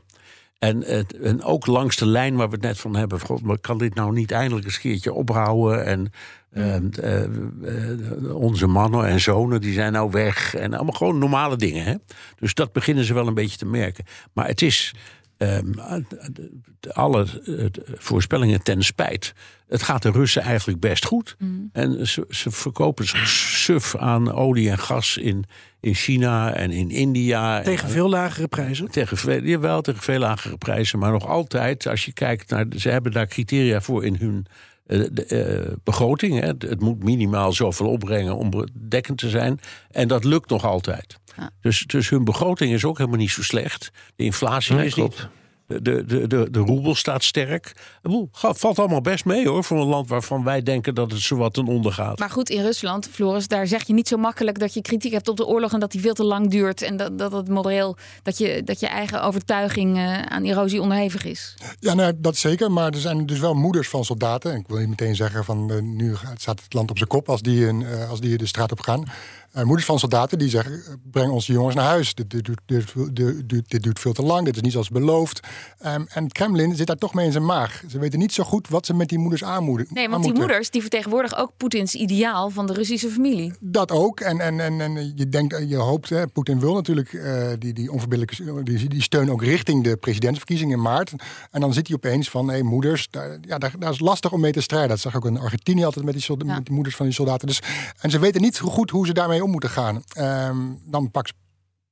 En, 0.58 0.82
en, 1.22 1.42
ook 1.42 1.66
langs 1.66 1.96
de 1.96 2.06
lijn 2.06 2.36
waar 2.36 2.48
we 2.48 2.54
het 2.54 2.64
net 2.64 2.78
van 2.78 2.96
hebben. 2.96 3.20
God, 3.20 3.42
maar 3.42 3.58
kan 3.58 3.78
dit 3.78 3.94
nou 3.94 4.12
niet 4.12 4.30
eindelijk 4.30 4.66
een 4.66 4.78
keertje 4.80 5.12
ophouden? 5.12 5.84
En 5.84 6.10
uh, 6.52 6.76
uh, 6.80 8.34
onze 8.34 8.66
mannen 8.66 9.06
en 9.06 9.20
zonen 9.20 9.60
die 9.60 9.72
zijn 9.72 9.92
nou 9.92 10.10
weg. 10.10 10.54
En 10.54 10.74
allemaal 10.74 10.94
gewoon 10.94 11.18
normale 11.18 11.56
dingen. 11.56 11.84
Hè? 11.84 11.94
Dus 12.38 12.54
dat 12.54 12.72
beginnen 12.72 13.04
ze 13.04 13.14
wel 13.14 13.26
een 13.26 13.34
beetje 13.34 13.56
te 13.56 13.66
merken. 13.66 14.04
Maar 14.32 14.46
het 14.46 14.62
is 14.62 14.94
um, 15.44 15.74
alle 16.92 17.26
voorspellingen 17.94 18.62
ten 18.62 18.82
spijt. 18.82 19.34
Het 19.68 19.82
gaat 19.82 20.02
de 20.02 20.10
Russen 20.10 20.42
eigenlijk 20.42 20.80
best 20.80 21.04
goed. 21.04 21.36
Mm. 21.38 21.70
En 21.72 22.06
ze, 22.06 22.24
ze 22.28 22.50
verkopen 22.50 23.06
suf 23.26 23.96
aan 23.96 24.32
olie 24.32 24.70
en 24.70 24.78
gas 24.78 25.16
in, 25.16 25.44
in 25.80 25.94
China 25.94 26.52
en 26.54 26.70
in 26.70 26.90
India. 26.90 27.62
Tegen 27.62 27.88
veel 27.88 28.08
lagere 28.08 28.48
prijzen? 28.48 28.90
Tegen 28.90 29.16
veel, 29.16 29.42
jawel, 29.42 29.80
tegen 29.80 30.02
veel 30.02 30.18
lagere 30.18 30.56
prijzen. 30.56 30.98
Maar 30.98 31.12
nog 31.12 31.26
altijd, 31.26 31.86
als 31.86 32.04
je 32.04 32.12
kijkt 32.12 32.50
naar. 32.50 32.66
Ze 32.76 32.88
hebben 32.88 33.12
daar 33.12 33.26
criteria 33.26 33.80
voor 33.80 34.04
in 34.04 34.16
hun 34.16 34.46
de, 34.84 35.66
uh, 35.68 35.74
begroting. 35.84 36.40
Hè. 36.40 36.46
Het 36.46 36.80
moet 36.80 37.04
minimaal 37.04 37.52
zoveel 37.52 37.88
opbrengen 37.88 38.36
om 38.36 38.50
dekkend 38.88 39.18
te 39.18 39.28
zijn. 39.28 39.60
En 39.90 40.08
dat 40.08 40.24
lukt 40.24 40.50
nog 40.50 40.64
altijd. 40.64 41.18
Ja. 41.36 41.50
Dus, 41.60 41.84
dus 41.86 42.08
hun 42.08 42.24
begroting 42.24 42.72
is 42.72 42.84
ook 42.84 42.98
helemaal 42.98 43.18
niet 43.18 43.30
zo 43.30 43.42
slecht. 43.42 43.90
De 44.16 44.24
inflatie 44.24 44.74
nee, 44.74 44.86
is 44.86 44.94
klopt. 44.94 45.18
niet. 45.18 45.28
De, 45.66 45.82
de, 45.82 46.26
de, 46.26 46.50
de, 46.50 46.58
roebel 46.58 46.94
staat 46.94 47.24
sterk. 47.24 47.72
Het 48.40 48.58
valt 48.58 48.78
allemaal 48.78 49.00
best 49.00 49.24
mee 49.24 49.48
hoor. 49.48 49.64
Voor 49.64 49.80
een 49.80 49.86
land 49.86 50.08
waarvan 50.08 50.44
wij 50.44 50.62
denken 50.62 50.94
dat 50.94 51.10
het 51.10 51.20
zowat 51.20 51.54
ten 51.54 51.66
onder 51.66 51.92
gaat. 51.92 52.18
Maar 52.18 52.30
goed, 52.30 52.50
in 52.50 52.62
Rusland, 52.62 53.08
Floris, 53.08 53.48
daar 53.48 53.66
zeg 53.66 53.86
je 53.86 53.92
niet 53.92 54.08
zo 54.08 54.16
makkelijk 54.16 54.58
dat 54.58 54.74
je 54.74 54.82
kritiek 54.82 55.12
hebt 55.12 55.28
op 55.28 55.36
de 55.36 55.46
oorlog 55.46 55.72
en 55.72 55.80
dat 55.80 55.92
die 55.92 56.00
veel 56.00 56.14
te 56.14 56.24
lang 56.24 56.50
duurt. 56.50 56.82
En 56.82 56.96
dat, 56.96 57.18
dat 57.18 57.32
het 57.32 57.48
moreel, 57.48 57.96
dat 58.22 58.38
je, 58.38 58.62
dat 58.64 58.80
je 58.80 58.86
eigen 58.86 59.22
overtuiging 59.22 59.96
uh, 59.96 60.22
aan 60.22 60.44
erosie 60.44 60.80
onderhevig 60.80 61.24
is. 61.24 61.54
Ja, 61.80 61.94
nou, 61.94 62.12
dat 62.16 62.36
zeker. 62.36 62.72
Maar 62.72 62.92
er 62.92 63.00
zijn 63.00 63.26
dus 63.26 63.38
wel 63.38 63.54
moeders 63.54 63.88
van 63.88 64.04
soldaten. 64.04 64.56
Ik 64.56 64.68
wil 64.68 64.78
je 64.78 64.88
meteen 64.88 65.16
zeggen 65.16 65.44
van 65.44 65.72
uh, 65.72 65.80
nu 65.80 66.14
staat 66.36 66.62
het 66.62 66.72
land 66.72 66.90
op 66.90 66.96
zijn 66.96 67.08
kop 67.08 67.28
als 67.28 67.42
die, 67.42 67.60
uh, 67.60 68.10
als 68.10 68.20
die 68.20 68.38
de 68.38 68.46
straat 68.46 68.72
op 68.72 68.80
gaan. 68.80 69.04
Uh, 69.56 69.62
moeders 69.62 69.86
van 69.86 69.98
soldaten 69.98 70.38
die 70.38 70.48
zeggen: 70.48 70.82
breng 71.10 71.30
onze 71.30 71.52
jongens 71.52 71.74
naar 71.74 71.84
huis. 71.84 72.14
Dit, 72.14 72.30
dit, 72.30 72.50
dit, 72.66 73.68
dit, 73.68 73.82
duurt 73.82 74.00
veel 74.00 74.12
te 74.12 74.22
lang. 74.22 74.44
Dit 74.44 74.56
is 74.56 74.62
niet 74.62 74.72
zoals 74.72 74.88
beloofd. 74.88 75.40
Um, 75.86 76.06
en 76.08 76.28
Kremlin 76.28 76.76
zit 76.76 76.86
daar 76.86 76.96
toch 76.96 77.14
mee 77.14 77.26
in 77.26 77.32
zijn 77.32 77.44
maag. 77.44 77.82
Ze 77.88 77.98
weten 77.98 78.18
niet 78.18 78.32
zo 78.32 78.44
goed 78.44 78.68
wat 78.68 78.86
ze 78.86 78.94
met 78.94 79.08
die 79.08 79.18
moeders 79.18 79.44
aanmoedigen. 79.44 79.94
Nee, 79.94 80.08
want 80.08 80.24
die 80.24 80.32
moeders 80.32 80.70
die 80.70 80.80
vertegenwoordigen 80.80 81.38
ook 81.38 81.52
Poetins 81.56 81.94
ideaal 81.94 82.50
van 82.50 82.66
de 82.66 82.72
Russische 82.72 83.08
familie. 83.08 83.52
Dat 83.60 83.90
ook. 83.90 84.20
En, 84.20 84.40
en, 84.40 84.60
en, 84.60 84.80
en 84.80 85.12
je 85.14 85.28
denkt, 85.28 85.64
je 85.68 85.76
hoopt, 85.76 86.32
Poetin 86.32 86.60
wil 86.60 86.74
natuurlijk 86.74 87.12
uh, 87.12 87.48
die, 87.58 87.72
die 87.72 87.92
onverbiddelijke 87.92 88.62
die, 88.62 88.88
die 88.88 89.02
steun 89.02 89.30
ook 89.30 89.42
richting 89.42 89.84
de 89.84 89.96
presidentsverkiezingen 89.96 90.76
in 90.76 90.82
maart. 90.82 91.12
En 91.50 91.60
dan 91.60 91.72
zit 91.72 91.86
hij 91.86 91.96
opeens 91.96 92.30
van: 92.30 92.46
hé, 92.46 92.52
hey, 92.52 92.62
moeders, 92.62 93.08
daar, 93.10 93.38
ja, 93.40 93.58
daar, 93.58 93.74
daar, 93.78 93.90
is 93.90 94.00
lastig 94.00 94.32
om 94.32 94.40
mee 94.40 94.52
te 94.52 94.60
strijden. 94.60 94.88
Dat 94.88 95.00
zag 95.00 95.16
ook 95.16 95.26
in 95.26 95.38
Argentinië 95.38 95.84
altijd 95.84 96.04
met 96.04 96.14
die, 96.14 96.44
met 96.44 96.66
die 96.66 96.74
moeders 96.74 96.96
van 96.96 97.06
die 97.06 97.14
soldaten. 97.14 97.46
Dus, 97.46 97.62
en 98.00 98.10
ze 98.10 98.18
weten 98.18 98.40
niet 98.40 98.58
goed 98.58 98.90
hoe 98.90 99.06
ze 99.06 99.12
daarmee 99.12 99.43
moeten 99.50 99.70
gaan. 99.70 100.02
Um, 100.18 100.80
dan 100.84 101.10
pak 101.10 101.26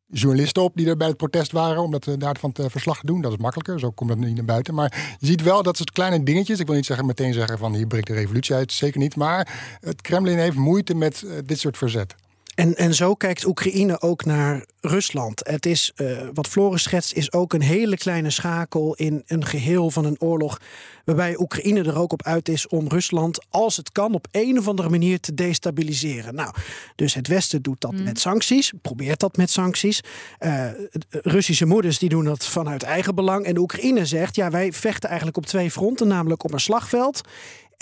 journalisten 0.06 0.62
op 0.62 0.76
die 0.76 0.86
er 0.86 0.96
bij 0.96 1.08
het 1.08 1.16
protest 1.16 1.52
waren, 1.52 1.82
om 1.82 1.90
dat 1.90 2.06
uh, 2.06 2.14
daarvan 2.18 2.52
te 2.52 2.70
verslag 2.70 3.00
te 3.00 3.06
doen. 3.06 3.20
Dat 3.20 3.32
is 3.32 3.38
makkelijker, 3.38 3.80
zo 3.80 3.90
komt 3.90 4.08
dat 4.08 4.18
niet 4.18 4.34
naar 4.34 4.44
buiten. 4.44 4.74
Maar 4.74 5.16
je 5.18 5.26
ziet 5.26 5.42
wel 5.42 5.62
dat 5.62 5.78
het 5.78 5.90
kleine 5.90 6.22
dingetjes. 6.22 6.58
Ik 6.58 6.66
wil 6.66 6.76
niet 6.76 6.86
zeggen, 6.86 7.06
meteen 7.06 7.32
zeggen 7.32 7.58
van 7.58 7.74
hier 7.74 7.86
breekt 7.86 8.06
de 8.06 8.14
revolutie 8.14 8.54
uit, 8.54 8.72
zeker 8.72 9.00
niet. 9.00 9.16
Maar 9.16 9.76
het 9.80 10.00
Kremlin 10.00 10.38
heeft 10.38 10.56
moeite 10.56 10.94
met 10.94 11.22
uh, 11.24 11.32
dit 11.44 11.58
soort 11.58 11.76
verzet. 11.76 12.14
En, 12.54 12.74
en 12.74 12.94
zo 12.94 13.14
kijkt 13.14 13.44
Oekraïne 13.44 14.00
ook 14.00 14.24
naar 14.24 14.64
Rusland. 14.80 15.40
Het 15.48 15.66
is, 15.66 15.92
uh, 15.96 16.18
wat 16.32 16.48
Floris 16.48 16.82
schetst, 16.82 17.12
is 17.12 17.32
ook 17.32 17.52
een 17.52 17.62
hele 17.62 17.96
kleine 17.96 18.30
schakel 18.30 18.94
in 18.94 19.22
een 19.26 19.44
geheel 19.44 19.90
van 19.90 20.04
een 20.04 20.20
oorlog. 20.20 20.60
Waarbij 21.04 21.38
Oekraïne 21.38 21.82
er 21.82 21.98
ook 21.98 22.12
op 22.12 22.22
uit 22.22 22.48
is 22.48 22.68
om 22.68 22.88
Rusland, 22.88 23.38
als 23.50 23.76
het 23.76 23.92
kan, 23.92 24.14
op 24.14 24.26
een 24.30 24.58
of 24.58 24.68
andere 24.68 24.88
manier 24.88 25.20
te 25.20 25.34
destabiliseren. 25.34 26.34
Nou, 26.34 26.54
dus 26.96 27.14
het 27.14 27.28
Westen 27.28 27.62
doet 27.62 27.80
dat 27.80 27.92
mm. 27.92 28.02
met 28.02 28.20
sancties, 28.20 28.72
probeert 28.82 29.20
dat 29.20 29.36
met 29.36 29.50
sancties. 29.50 30.00
Uh, 30.40 30.66
Russische 31.10 31.66
moeders 31.66 31.98
die 31.98 32.08
doen 32.08 32.24
dat 32.24 32.46
vanuit 32.46 32.82
eigen 32.82 33.14
belang. 33.14 33.44
En 33.44 33.58
Oekraïne 33.58 34.06
zegt, 34.06 34.36
ja, 34.36 34.50
wij 34.50 34.72
vechten 34.72 35.08
eigenlijk 35.08 35.38
op 35.38 35.46
twee 35.46 35.70
fronten, 35.70 36.08
namelijk 36.08 36.44
op 36.44 36.52
een 36.52 36.60
slagveld. 36.60 37.20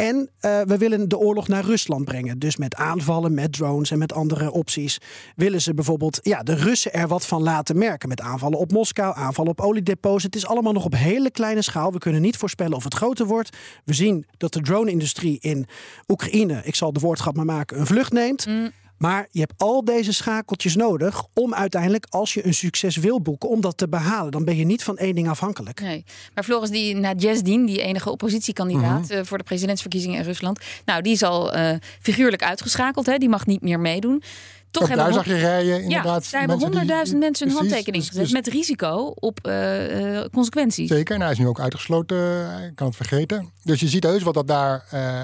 En 0.00 0.16
uh, 0.16 0.60
we 0.60 0.78
willen 0.78 1.08
de 1.08 1.18
oorlog 1.18 1.48
naar 1.48 1.64
Rusland 1.64 2.04
brengen. 2.04 2.38
Dus 2.38 2.56
met 2.56 2.74
aanvallen, 2.74 3.34
met 3.34 3.52
drones 3.52 3.90
en 3.90 3.98
met 3.98 4.12
andere 4.12 4.50
opties. 4.50 4.98
Willen 5.36 5.60
ze 5.60 5.74
bijvoorbeeld 5.74 6.18
ja, 6.22 6.42
de 6.42 6.54
Russen 6.54 6.92
er 6.92 7.08
wat 7.08 7.26
van 7.26 7.42
laten 7.42 7.78
merken. 7.78 8.08
Met 8.08 8.20
aanvallen 8.20 8.58
op 8.58 8.72
Moskou, 8.72 9.16
aanvallen 9.16 9.50
op 9.50 9.60
oliedepots. 9.60 10.22
Het 10.22 10.36
is 10.36 10.46
allemaal 10.46 10.72
nog 10.72 10.84
op 10.84 10.94
hele 10.94 11.30
kleine 11.30 11.62
schaal. 11.62 11.92
We 11.92 11.98
kunnen 11.98 12.22
niet 12.22 12.36
voorspellen 12.36 12.76
of 12.76 12.84
het 12.84 12.94
groter 12.94 13.26
wordt. 13.26 13.56
We 13.84 13.92
zien 13.92 14.26
dat 14.36 14.52
de 14.52 14.60
drone-industrie 14.60 15.38
in 15.40 15.66
Oekraïne, 16.08 16.60
ik 16.64 16.74
zal 16.74 16.92
de 16.92 17.00
woordschap 17.00 17.36
maar 17.36 17.44
maken, 17.44 17.80
een 17.80 17.86
vlucht 17.86 18.12
neemt. 18.12 18.46
Mm. 18.46 18.70
Maar 19.00 19.28
je 19.30 19.40
hebt 19.40 19.52
al 19.56 19.84
deze 19.84 20.12
schakeltjes 20.12 20.76
nodig 20.76 21.24
om 21.34 21.54
uiteindelijk, 21.54 22.06
als 22.08 22.34
je 22.34 22.46
een 22.46 22.54
succes 22.54 22.96
wil 22.96 23.20
boeken, 23.20 23.48
om 23.48 23.60
dat 23.60 23.76
te 23.76 23.88
behalen. 23.88 24.32
Dan 24.32 24.44
ben 24.44 24.56
je 24.56 24.64
niet 24.64 24.82
van 24.82 24.96
één 24.96 25.14
ding 25.14 25.28
afhankelijk. 25.28 25.80
Nee. 25.80 26.04
Maar 26.34 26.44
Floris, 26.44 26.70
die 26.70 26.94
Nadjezdin, 26.94 27.66
die 27.66 27.82
enige 27.82 28.10
oppositiekandidaat 28.10 29.08
mm 29.08 29.18
voor 29.24 29.38
de 29.38 29.44
presidentsverkiezingen 29.44 30.18
in 30.18 30.24
Rusland, 30.24 30.60
nou, 30.84 31.02
die 31.02 31.12
is 31.12 31.22
al 31.22 31.56
uh, 31.56 31.72
figuurlijk 32.00 32.42
uitgeschakeld. 32.42 33.06
Hè? 33.06 33.18
Die 33.18 33.28
mag 33.28 33.46
niet 33.46 33.62
meer 33.62 33.80
meedoen. 33.80 34.22
Toch 34.70 34.88
hebben 34.88 35.04
daar 35.04 35.14
zag 35.14 35.26
je 35.26 35.36
rijden 35.36 35.82
inderdaad. 35.82 36.24
Ja, 36.24 36.30
daar 36.30 36.40
hebben 36.40 36.58
honderdduizend 36.58 37.18
mensen 37.18 37.48
een 37.48 37.54
handtekening 37.54 38.06
gezet. 38.06 38.22
Dus, 38.22 38.32
met 38.32 38.46
risico 38.46 39.12
op 39.14 39.38
uh, 39.46 40.14
uh, 40.14 40.24
consequenties. 40.32 40.88
Zeker, 40.88 41.14
en 41.14 41.20
hij 41.20 41.30
is 41.30 41.38
nu 41.38 41.46
ook 41.46 41.60
uitgesloten. 41.60 42.16
Hij 42.50 42.72
kan 42.74 42.86
het 42.86 42.96
vergeten. 42.96 43.50
Dus 43.62 43.80
je 43.80 43.88
ziet 43.88 44.02
heus 44.02 44.22
wat 44.22 44.34
dat 44.34 44.46
daar 44.46 44.84
uh, 44.94 45.20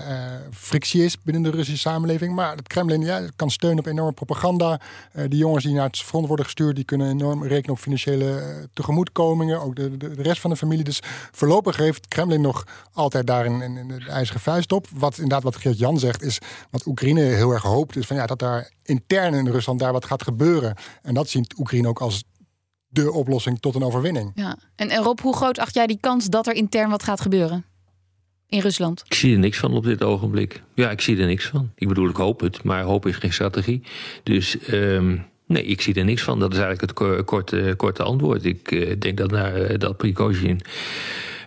frictie 0.53 1.05
is 1.05 1.23
binnen 1.23 1.43
de 1.43 1.51
Russische 1.51 1.89
samenleving. 1.89 2.35
Maar 2.35 2.57
het 2.57 2.67
Kremlin 2.67 3.01
ja, 3.01 3.23
kan 3.37 3.51
steunen 3.51 3.79
op 3.79 3.87
enorme 3.87 4.13
propaganda. 4.13 4.81
die 5.13 5.39
jongens 5.39 5.65
die 5.65 5.75
naar 5.75 5.87
het 5.87 5.99
front 5.99 6.27
worden 6.27 6.45
gestuurd... 6.45 6.77
die 6.77 6.85
kunnen 6.85 7.11
enorm 7.11 7.43
rekenen 7.45 7.71
op 7.71 7.79
financiële 7.79 8.43
tegemoetkomingen. 8.73 9.61
Ook 9.61 9.77
de, 9.77 9.97
de, 9.97 10.15
de, 10.15 10.23
rest 10.23 10.41
van 10.41 10.51
de 10.51 10.57
familie. 10.57 10.85
Dus 10.85 11.01
voorlopig 11.33 11.77
heeft 11.77 11.97
het 11.97 12.09
Kremlin 12.09 12.41
nog 12.41 12.65
altijd 12.93 13.27
daar 13.27 13.47
een, 13.47 13.61
een, 13.61 13.77
een 13.77 14.07
ijzeren 14.09 14.41
vuist 14.41 14.73
op. 14.73 14.87
Wat 14.95 15.15
inderdaad 15.15 15.43
wat 15.43 15.57
Geert-Jan 15.57 15.99
zegt 15.99 16.23
is... 16.23 16.39
wat 16.71 16.87
Oekraïne 16.87 17.21
heel 17.21 17.53
erg 17.53 17.63
hoopt... 17.63 17.97
is 17.97 18.07
van, 18.07 18.17
ja, 18.17 18.27
dat 18.27 18.39
daar 18.39 18.75
intern 18.87 19.35
in 19.35 19.49
Rusland 19.49 19.79
daar 19.79 19.93
wat 19.93 20.05
gaat 20.05 20.23
gebeuren. 20.23 20.75
En 21.03 21.15
dat 21.15 21.29
ziet 21.29 21.59
Oekraïne 21.59 21.89
ook 21.89 22.01
als 22.01 22.25
de 22.89 23.13
oplossing 23.13 23.61
tot 23.61 23.75
een 23.75 23.83
overwinning. 23.83 24.33
Ja. 24.35 24.59
En, 24.77 24.95
Rob, 24.95 25.21
hoe 25.21 25.37
groot 25.37 25.59
acht 25.59 25.75
jij 25.75 25.87
die 25.87 25.99
kans 26.01 26.27
dat 26.27 26.47
er 26.47 26.55
intern 26.55 26.91
wat 26.91 27.03
gaat 27.03 27.21
gebeuren? 27.21 27.65
In 28.49 28.61
Rusland? 28.61 29.03
Ik 29.07 29.15
zie 29.15 29.33
er 29.33 29.39
niks 29.39 29.59
van 29.59 29.75
op 29.75 29.85
dit 29.85 30.03
ogenblik. 30.03 30.63
Ja, 30.75 30.91
ik 30.91 31.01
zie 31.01 31.19
er 31.19 31.27
niks 31.27 31.47
van. 31.47 31.71
Ik 31.75 31.89
bedoel, 31.89 32.09
ik 32.09 32.17
hoop 32.17 32.41
het, 32.41 32.63
maar 32.63 32.83
hoop 32.83 33.07
is 33.07 33.17
geen 33.17 33.33
strategie. 33.33 33.83
Dus 34.23 34.57
um, 34.71 35.27
nee, 35.47 35.65
ik 35.65 35.81
zie 35.81 35.95
er 35.95 36.05
niks 36.05 36.23
van. 36.23 36.39
Dat 36.39 36.53
is 36.53 36.59
eigenlijk 36.59 36.91
het 36.91 37.25
korte, 37.25 37.75
korte 37.77 38.03
antwoord. 38.03 38.45
Ik 38.45 38.71
uh, 38.71 38.95
denk 38.99 39.17
dat, 39.17 39.31
naar, 39.31 39.71
uh, 39.71 39.79
dat 39.79 39.97
Prigozhin 39.97 40.61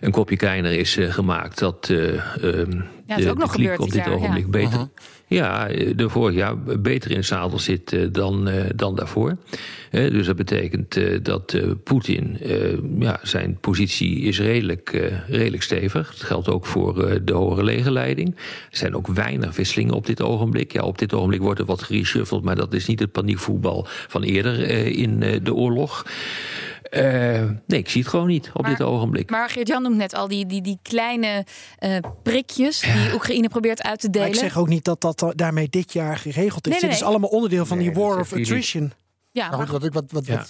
een 0.00 0.10
kopje 0.10 0.36
kleiner 0.36 0.72
is 0.72 0.96
uh, 0.96 1.12
gemaakt. 1.12 1.58
Dat 1.58 1.88
uh, 1.88 2.34
um, 2.42 2.84
ja, 3.06 3.16
de, 3.16 3.30
ook 3.30 3.38
nog 3.38 3.56
de 3.56 3.76
op 3.78 3.90
dit 3.90 4.04
jaar, 4.04 4.12
ogenblik 4.12 4.44
ja. 4.44 4.50
beter... 4.50 4.72
Uh 4.72 4.78
-huh 4.78 4.88
ja, 5.30 5.66
de 5.96 6.08
vorig 6.08 6.34
jaar 6.34 6.58
beter 6.58 7.10
in 7.10 7.16
het 7.16 7.26
zadel 7.26 7.58
zit 7.58 7.92
uh, 7.92 8.06
dan, 8.12 8.48
uh, 8.48 8.64
dan 8.74 8.94
daarvoor. 8.94 9.36
Uh, 9.90 10.10
dus 10.10 10.26
dat 10.26 10.36
betekent 10.36 11.24
dat 11.24 11.56
Poetin, 11.84 12.38
ja, 12.98 13.18
zijn 13.22 13.58
positie 13.60 14.20
is 14.20 14.40
redelijk, 14.40 15.12
redelijk 15.26 15.62
stevig. 15.62 16.10
Dat 16.10 16.22
geldt 16.22 16.48
ook 16.48 16.66
voor 16.66 17.20
de 17.24 17.32
hogere 17.32 17.64
legerleiding. 17.64 18.36
Er 18.70 18.76
zijn 18.76 18.96
ook 18.96 19.06
weinig 19.06 19.56
wisselingen 19.56 19.94
op 19.94 20.06
dit 20.06 20.22
ogenblik. 20.22 20.72
Ja, 20.72 20.82
op 20.82 20.98
dit 20.98 21.14
ogenblik 21.14 21.40
wordt 21.40 21.60
er 21.60 21.66
wat 21.66 21.82
gereshuffeld, 21.82 22.44
maar 22.44 22.56
dat 22.56 22.74
is 22.74 22.86
niet 22.86 23.00
het 23.00 23.12
paniekvoetbal 23.12 23.86
van 23.86 24.22
eerder 24.22 24.60
in 24.86 25.20
de 25.42 25.54
oorlog. 25.54 26.04
Uh, 26.90 27.02
nee, 27.66 27.78
ik 27.78 27.88
zie 27.88 28.00
het 28.00 28.10
gewoon 28.10 28.26
niet 28.26 28.50
op 28.54 28.62
maar, 28.62 28.70
dit 28.70 28.86
ogenblik. 28.86 29.30
Maar 29.30 29.50
Geert-Jan 29.50 29.82
noemt 29.82 29.96
net 29.96 30.14
al 30.14 30.28
die, 30.28 30.46
die, 30.46 30.62
die 30.62 30.78
kleine 30.82 31.46
uh, 31.80 31.96
prikjes 32.22 32.80
die 32.80 33.14
Oekraïne 33.14 33.48
probeert 33.48 33.82
uit 33.82 34.00
te 34.00 34.10
delen. 34.10 34.28
Maar 34.28 34.36
ik 34.36 34.42
zeg 34.42 34.58
ook 34.58 34.68
niet 34.68 34.84
dat 34.84 35.00
dat 35.00 35.32
daarmee 35.34 35.68
dit 35.68 35.92
jaar 35.92 36.16
geregeld 36.16 36.66
is. 36.66 36.72
Nee, 36.72 36.80
nee, 36.80 36.90
Dit 36.90 37.00
is 37.00 37.06
allemaal 37.06 37.30
onderdeel 37.30 37.66
van 37.66 37.78
die 37.78 37.92
war 37.92 38.18
of 38.18 38.32
attrition. 38.32 38.92
Ja, 39.30 39.48
maar, 39.48 39.58
maar 39.58 39.68
goed, 39.68 39.78
wat, 39.78 39.84
ik, 39.84 39.92
wat, 39.92 40.26
wat, 40.26 40.26
ja. 40.26 40.44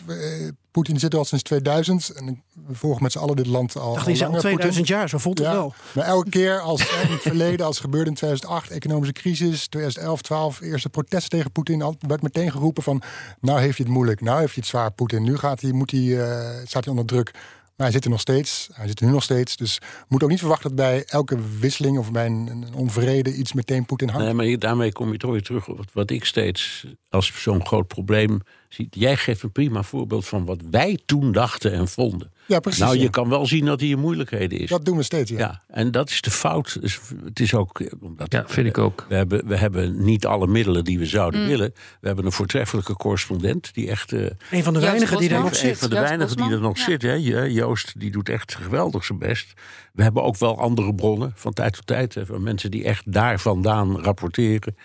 Poetin 0.71 0.99
zit 0.99 1.13
er 1.13 1.19
al 1.19 1.25
sinds 1.25 1.45
2000 1.45 2.09
en 2.09 2.43
we 2.67 2.75
volgen 2.75 3.03
met 3.03 3.13
z'n 3.13 3.19
allen 3.19 3.37
dit 3.37 3.47
land 3.47 3.77
al. 3.77 3.95
Dacht, 3.95 4.23
al, 4.23 4.33
al 4.33 4.39
2000 4.39 4.59
Putin. 4.59 4.85
jaar, 4.85 5.09
zo 5.09 5.19
voelt 5.19 5.39
het 5.39 5.47
ja, 5.47 5.53
wel. 5.53 5.75
Maar 5.93 6.05
elke 6.05 6.31
keer 6.31 6.61
als 6.61 6.81
in 6.81 7.11
het 7.13 7.23
verleden, 7.23 7.67
als 7.67 7.77
het 7.77 7.85
gebeurde 7.85 8.11
in 8.11 8.17
2008, 8.17 8.71
economische 8.71 9.13
crisis, 9.13 9.67
2011, 9.69 10.23
12, 10.23 10.61
eerste 10.61 10.89
protest 10.89 11.31
tegen 11.31 11.53
Poetin, 11.53 11.97
werd 12.07 12.23
meteen 12.23 12.51
geroepen 12.51 12.83
van, 12.83 13.03
nou 13.41 13.61
heeft 13.61 13.77
hij 13.77 13.87
het 13.87 13.95
moeilijk, 13.95 14.21
nou 14.21 14.39
heeft 14.41 14.55
hij 14.55 14.63
het 14.63 14.71
zwaar, 14.71 14.93
Poetin, 14.93 15.23
nu 15.23 15.37
gaat 15.37 15.61
hij, 15.61 15.73
moet 15.73 15.91
hij, 15.91 16.01
uh, 16.01 16.49
staat 16.65 16.85
hij 16.85 16.93
onder 16.93 17.07
druk. 17.07 17.33
Maar 17.77 17.89
hij 17.89 17.99
zit 17.99 18.05
er 18.05 18.11
nog 18.11 18.21
steeds. 18.21 18.69
Hij 18.73 18.87
zit 18.89 19.01
er 19.01 19.07
nu 19.07 19.13
nog 19.13 19.23
steeds. 19.23 19.57
Dus 19.57 19.79
moet 20.09 20.23
ook 20.23 20.29
niet 20.29 20.39
verwachten 20.39 20.77
dat 20.77 20.87
bij 20.87 21.05
elke 21.07 21.39
wisseling 21.59 21.99
of 21.99 22.13
bij 22.13 22.27
een, 22.27 22.47
een 22.47 22.75
onvrede 22.75 23.35
iets 23.35 23.53
meteen 23.53 23.87
Poetin 23.87 24.09
hangt. 24.09 24.25
Nee, 24.25 24.35
maar 24.35 24.59
daarmee 24.59 24.93
kom 24.93 25.13
je 25.13 25.19
toch 25.19 25.31
weer 25.31 25.43
terug 25.43 25.69
op 25.69 25.85
wat 25.93 26.11
ik 26.11 26.25
steeds 26.25 26.87
als 27.09 27.43
zo'n 27.43 27.67
groot 27.67 27.87
probleem 27.87 28.41
zie. 28.75 28.89
Jij 28.91 29.17
geeft 29.17 29.43
een 29.43 29.53
prima 29.53 29.83
voorbeeld 29.83 30.27
van 30.27 30.45
wat 30.45 30.61
wij 30.71 30.99
toen 31.07 31.33
dachten 31.33 31.73
en 31.73 31.89
vonden. 31.89 32.33
Ja, 32.47 32.61
precies. 32.61 32.81
Nou, 32.81 32.97
je 32.97 33.03
ja. 33.03 33.09
kan 33.09 33.29
wel 33.29 33.47
zien 33.47 33.65
dat 33.65 33.81
hij 33.81 33.89
in 33.89 33.99
moeilijkheden 33.99 34.59
is. 34.59 34.69
Dat 34.69 34.85
doen 34.85 34.97
we 34.97 35.03
steeds, 35.03 35.31
ja. 35.31 35.39
ja 35.39 35.63
en 35.69 35.91
dat 35.91 36.11
is 36.11 36.21
de 36.21 36.31
fout. 36.31 36.81
Dus 36.81 37.01
het 37.25 37.41
is 37.41 37.55
ook. 37.55 37.83
Omdat 38.01 38.33
ja, 38.33 38.45
vind 38.47 38.67
ik 38.67 38.79
ook. 38.79 39.07
We 39.09 39.15
hebben, 39.15 39.47
we 39.47 39.57
hebben 39.57 40.05
niet 40.05 40.27
alle 40.27 40.47
middelen 40.47 40.85
die 40.85 40.99
we 40.99 41.07
zouden 41.07 41.41
mm. 41.41 41.47
willen. 41.47 41.73
We 42.01 42.07
hebben 42.07 42.25
een 42.25 42.33
voortreffelijke 42.33 42.97
correspondent 42.97 43.75
die 43.75 43.89
echt. 43.89 44.13
Uh, 44.13 44.27
een 44.51 44.63
van 44.63 44.75
de 44.75 44.81
weinigen 44.81 45.19
die 45.19 45.31
er 45.31 45.41
nog 45.41 45.57
zit. 45.57 45.71
Een 45.71 45.77
van 45.77 45.91
de 45.91 46.01
weinigen 46.01 46.37
die 46.37 46.51
er 46.51 46.61
nog 46.61 46.77
ja. 46.77 46.85
zit. 46.85 47.03
Hè. 47.03 47.13
Joost, 47.45 48.01
die 48.01 48.11
doet 48.11 48.29
echt 48.29 48.55
geweldig 48.55 49.05
zijn 49.05 49.19
best. 49.19 49.53
We 49.93 50.03
hebben 50.03 50.23
ook 50.23 50.39
wel 50.39 50.59
andere 50.59 50.95
bronnen 50.95 51.33
van 51.35 51.53
tijd 51.53 51.73
tot 51.73 51.87
tijd. 51.87 52.15
Hè, 52.15 52.27
van 52.27 52.43
mensen 52.43 52.71
die 52.71 52.85
echt 52.85 53.13
daar 53.13 53.41
vandaan 53.41 54.01
rapporteren. 54.01 54.77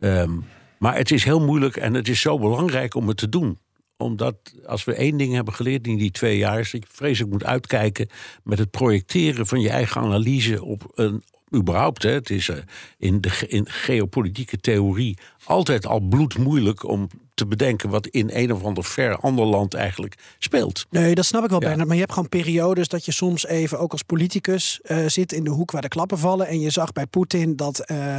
Um, 0.00 0.44
maar 0.82 0.96
het 0.96 1.10
is 1.10 1.24
heel 1.24 1.40
moeilijk 1.40 1.76
en 1.76 1.94
het 1.94 2.08
is 2.08 2.20
zo 2.20 2.38
belangrijk 2.38 2.94
om 2.94 3.08
het 3.08 3.16
te 3.16 3.28
doen 3.28 3.58
omdat 3.96 4.36
als 4.66 4.84
we 4.84 4.94
één 4.94 5.16
ding 5.16 5.34
hebben 5.34 5.54
geleerd 5.54 5.86
in 5.86 5.96
die 5.96 6.10
twee 6.10 6.38
jaar, 6.38 6.60
is 6.60 6.70
dat 6.70 6.82
je 6.82 6.88
vreselijk 6.92 7.32
moet 7.32 7.44
uitkijken 7.44 8.08
met 8.42 8.58
het 8.58 8.70
projecteren 8.70 9.46
van 9.46 9.60
je 9.60 9.70
eigen 9.70 10.00
analyse 10.00 10.64
op 10.64 10.92
een. 10.94 11.22
Überhaupt, 11.54 12.02
hè, 12.02 12.10
het 12.10 12.30
is 12.30 12.48
uh, 12.48 12.56
in 12.98 13.20
de 13.20 13.44
in 13.48 13.68
geopolitieke 13.68 14.58
theorie 14.58 15.18
altijd 15.44 15.86
al 15.86 16.00
bloedmoeilijk 16.00 16.88
om 16.88 17.08
te 17.34 17.46
bedenken 17.46 17.90
wat 17.90 18.06
in 18.06 18.30
een 18.32 18.52
of 18.52 18.64
ander 18.64 18.84
ver 18.84 19.16
ander 19.16 19.44
land 19.44 19.74
eigenlijk 19.74 20.14
speelt. 20.38 20.86
Nee, 20.90 21.14
dat 21.14 21.24
snap 21.24 21.44
ik 21.44 21.50
wel 21.50 21.60
ja. 21.60 21.66
bijna. 21.66 21.84
Maar 21.84 21.94
je 21.94 22.00
hebt 22.00 22.12
gewoon 22.12 22.28
periodes 22.28 22.88
dat 22.88 23.04
je 23.04 23.12
soms 23.12 23.46
even 23.46 23.78
ook 23.78 23.92
als 23.92 24.02
politicus 24.02 24.80
uh, 24.82 25.06
zit 25.06 25.32
in 25.32 25.44
de 25.44 25.50
hoek 25.50 25.70
waar 25.70 25.82
de 25.82 25.88
klappen 25.88 26.18
vallen. 26.18 26.46
En 26.46 26.60
je 26.60 26.70
zag 26.70 26.92
bij 26.92 27.06
Poetin 27.06 27.56
dat, 27.56 27.90
uh, 27.90 28.18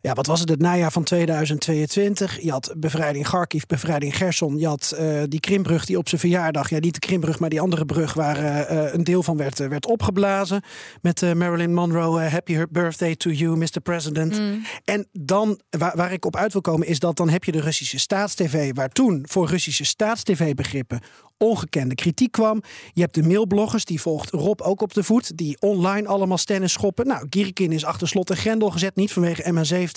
ja, 0.00 0.12
wat 0.12 0.26
was 0.26 0.40
het, 0.40 0.48
het 0.48 0.60
najaar 0.60 0.92
van 0.92 1.02
2022. 1.02 2.40
Je 2.42 2.50
had 2.50 2.74
bevrijding 2.76 3.24
Kharkiv, 3.24 3.62
bevrijding 3.66 4.16
Gerson. 4.16 4.58
Je 4.58 4.66
had 4.66 4.96
uh, 5.00 5.22
die 5.28 5.40
Krimbrug 5.40 5.84
die 5.84 5.98
op 5.98 6.08
zijn 6.08 6.20
verjaardag, 6.20 6.70
ja 6.70 6.78
niet 6.78 6.94
de 6.94 7.00
Krimbrug, 7.00 7.38
maar 7.38 7.50
die 7.50 7.60
andere 7.60 7.84
brug 7.84 8.14
waar 8.14 8.70
een 8.94 9.04
deel 9.04 9.22
van 9.22 9.36
werd, 9.36 9.58
werd 9.58 9.86
opgeblazen. 9.86 10.62
Met 11.02 11.34
Marilyn 11.34 11.74
Monroe, 11.74 12.20
happy 12.20 12.64
birthday 12.70 13.16
to 13.16 13.30
you, 13.30 13.56
Mr. 13.56 13.80
President. 13.82 14.38
Mm. 14.38 14.62
En 14.84 15.08
dan, 15.12 15.60
waar, 15.70 15.96
waar 15.96 16.12
ik 16.12 16.24
op 16.24 16.36
uit 16.36 16.52
wil 16.52 16.60
komen, 16.60 16.86
is 16.86 16.98
dat 16.98 17.16
dan 17.16 17.28
heb 17.28 17.44
je 17.44 17.52
de 17.52 17.60
Russische 17.60 17.98
staatstv 17.98 18.16
staatstv, 18.28 18.74
waar 18.74 18.88
toen 18.88 19.24
voor 19.28 19.48
Russische 19.48 19.84
staatstv-begrippen 19.84 21.00
ongekende 21.38 21.94
kritiek 21.94 22.32
kwam. 22.32 22.62
Je 22.92 23.00
hebt 23.00 23.14
de 23.14 23.22
mailbloggers, 23.22 23.84
die 23.84 24.00
volgt 24.00 24.30
Rob 24.30 24.60
ook 24.60 24.82
op 24.82 24.94
de 24.94 25.02
voet, 25.02 25.36
die 25.36 25.56
online 25.60 26.08
allemaal 26.08 26.38
stennis 26.38 26.72
schoppen. 26.72 27.06
Nou, 27.06 27.26
Girikin 27.30 27.72
is 27.72 27.84
achter 27.84 28.08
slot 28.08 28.30
en 28.30 28.36
grendel 28.36 28.70
gezet, 28.70 28.96
niet 28.96 29.12
vanwege 29.12 29.52
MH17, 29.52 29.87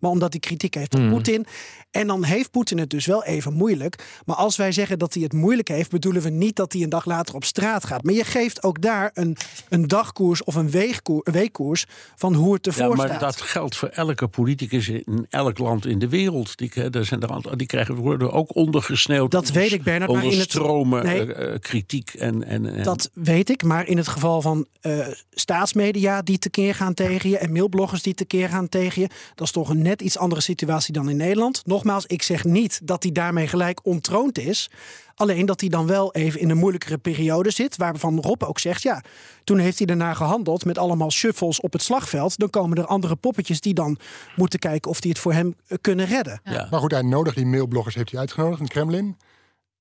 maar 0.00 0.10
omdat 0.10 0.30
hij 0.32 0.40
kritiek 0.40 0.74
heeft 0.74 0.94
op 0.94 1.00
Mhm. 1.00 1.10
Poetin. 1.10 1.46
En 1.90 2.06
dan 2.06 2.24
heeft 2.24 2.50
Poetin 2.50 2.78
het 2.78 2.90
dus 2.90 3.06
wel 3.06 3.24
even 3.24 3.52
moeilijk. 3.52 4.04
Maar 4.24 4.36
als 4.36 4.56
wij 4.56 4.72
zeggen 4.72 4.98
dat 4.98 5.14
hij 5.14 5.22
het 5.22 5.32
moeilijk 5.32 5.68
heeft, 5.68 5.90
bedoelen 5.90 6.22
we 6.22 6.28
niet 6.30 6.56
dat 6.56 6.72
hij 6.72 6.82
een 6.82 6.88
dag 6.88 7.04
later 7.04 7.34
op 7.34 7.44
straat 7.44 7.84
gaat. 7.84 8.02
Maar 8.02 8.14
je 8.14 8.24
geeft 8.24 8.62
ook 8.62 8.80
daar 8.82 9.10
een, 9.14 9.36
een 9.68 9.88
dagkoers 9.88 10.44
of 10.44 10.54
een 10.54 10.70
weegkoer- 10.70 11.28
weekkoers 11.32 11.86
van 12.16 12.34
hoe 12.34 12.54
het 12.54 12.66
ervoor 12.66 12.88
Ja, 12.88 12.94
maar 12.94 13.06
staat. 13.08 13.20
dat 13.20 13.40
geldt 13.40 13.76
voor 13.76 13.88
elke 13.88 14.28
politicus 14.28 14.88
in 14.88 15.26
elk 15.30 15.58
land 15.58 15.86
in 15.86 15.98
de 15.98 16.08
wereld. 16.08 16.56
Die, 16.56 16.90
daar 16.90 17.04
zijn 17.04 17.20
er, 17.22 17.56
die 17.56 17.66
krijgen, 17.66 17.94
worden 17.94 18.32
ook 18.32 18.54
ondergesneeuwd. 18.56 19.30
Dat 19.30 19.50
weet 19.50 19.72
ik, 19.72 19.82
Bernard, 19.82 20.10
maar 20.12 20.22
Onder 20.22 20.32
in 20.34 20.40
het- 20.40 21.02
Nee. 21.02 21.34
eh, 21.34 21.52
eh, 21.54 21.60
kritiek 21.60 22.10
en, 22.14 22.44
en, 22.44 22.66
en 22.66 22.82
Dat 22.82 23.10
weet 23.14 23.50
ik, 23.50 23.62
maar 23.62 23.86
in 23.86 23.96
het 23.96 24.08
geval 24.08 24.42
van 24.42 24.66
eh, 24.80 25.06
staatsmedia 25.30 26.22
die 26.22 26.38
tekeer 26.38 26.74
gaan 26.74 26.94
tegen 26.94 27.30
je 27.30 27.38
en 27.38 27.52
mailbloggers 27.52 28.02
die 28.02 28.14
tekeer 28.14 28.48
gaan 28.48 28.68
tegen 28.68 29.02
je, 29.02 29.08
dat 29.34 29.46
is 29.46 29.52
toch 29.52 29.68
een 29.68 29.82
net 29.82 30.02
iets 30.02 30.18
andere 30.18 30.40
situatie 30.40 30.92
dan 30.92 31.10
in 31.10 31.16
Nederland. 31.16 31.66
Nogmaals, 31.66 32.06
ik 32.06 32.22
zeg 32.22 32.44
niet 32.44 32.80
dat 32.84 33.02
hij 33.02 33.12
daarmee 33.12 33.48
gelijk 33.48 33.80
ontroond 33.82 34.38
is. 34.38 34.70
Alleen 35.14 35.46
dat 35.46 35.60
hij 35.60 35.68
dan 35.68 35.86
wel 35.86 36.12
even 36.14 36.40
in 36.40 36.50
een 36.50 36.56
moeilijkere 36.56 36.98
periode 36.98 37.50
zit, 37.50 37.76
waarvan 37.76 38.20
Rob 38.20 38.42
ook 38.42 38.58
zegt, 38.58 38.82
ja, 38.82 39.02
toen 39.44 39.58
heeft 39.58 39.78
hij 39.78 39.86
daarna 39.86 40.14
gehandeld 40.14 40.64
met 40.64 40.78
allemaal 40.78 41.10
shuffles 41.10 41.60
op 41.60 41.72
het 41.72 41.82
slagveld. 41.82 42.38
Dan 42.38 42.50
komen 42.50 42.78
er 42.78 42.86
andere 42.86 43.16
poppetjes 43.16 43.60
die 43.60 43.74
dan 43.74 43.98
moeten 44.36 44.58
kijken 44.58 44.90
of 44.90 45.00
die 45.00 45.10
het 45.10 45.20
voor 45.20 45.32
hem 45.32 45.54
eh, 45.66 45.78
kunnen 45.80 46.06
redden. 46.06 46.40
ja. 46.44 46.66
Maar 46.70 46.80
goed, 46.80 46.90
hij 46.90 47.02
nodig 47.02 47.34
die 47.34 47.46
mailbloggers 47.46 47.94
heeft 47.94 48.10
hij 48.10 48.20
uitgenodigd 48.20 48.60
in 48.60 48.68
Kremlin. 48.68 49.16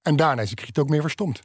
En 0.01 0.15
daarna 0.15 0.41
is 0.41 0.49
de 0.49 0.55
kritiek 0.55 0.79
ook 0.79 0.89
meer 0.89 1.01
verstomd. 1.01 1.41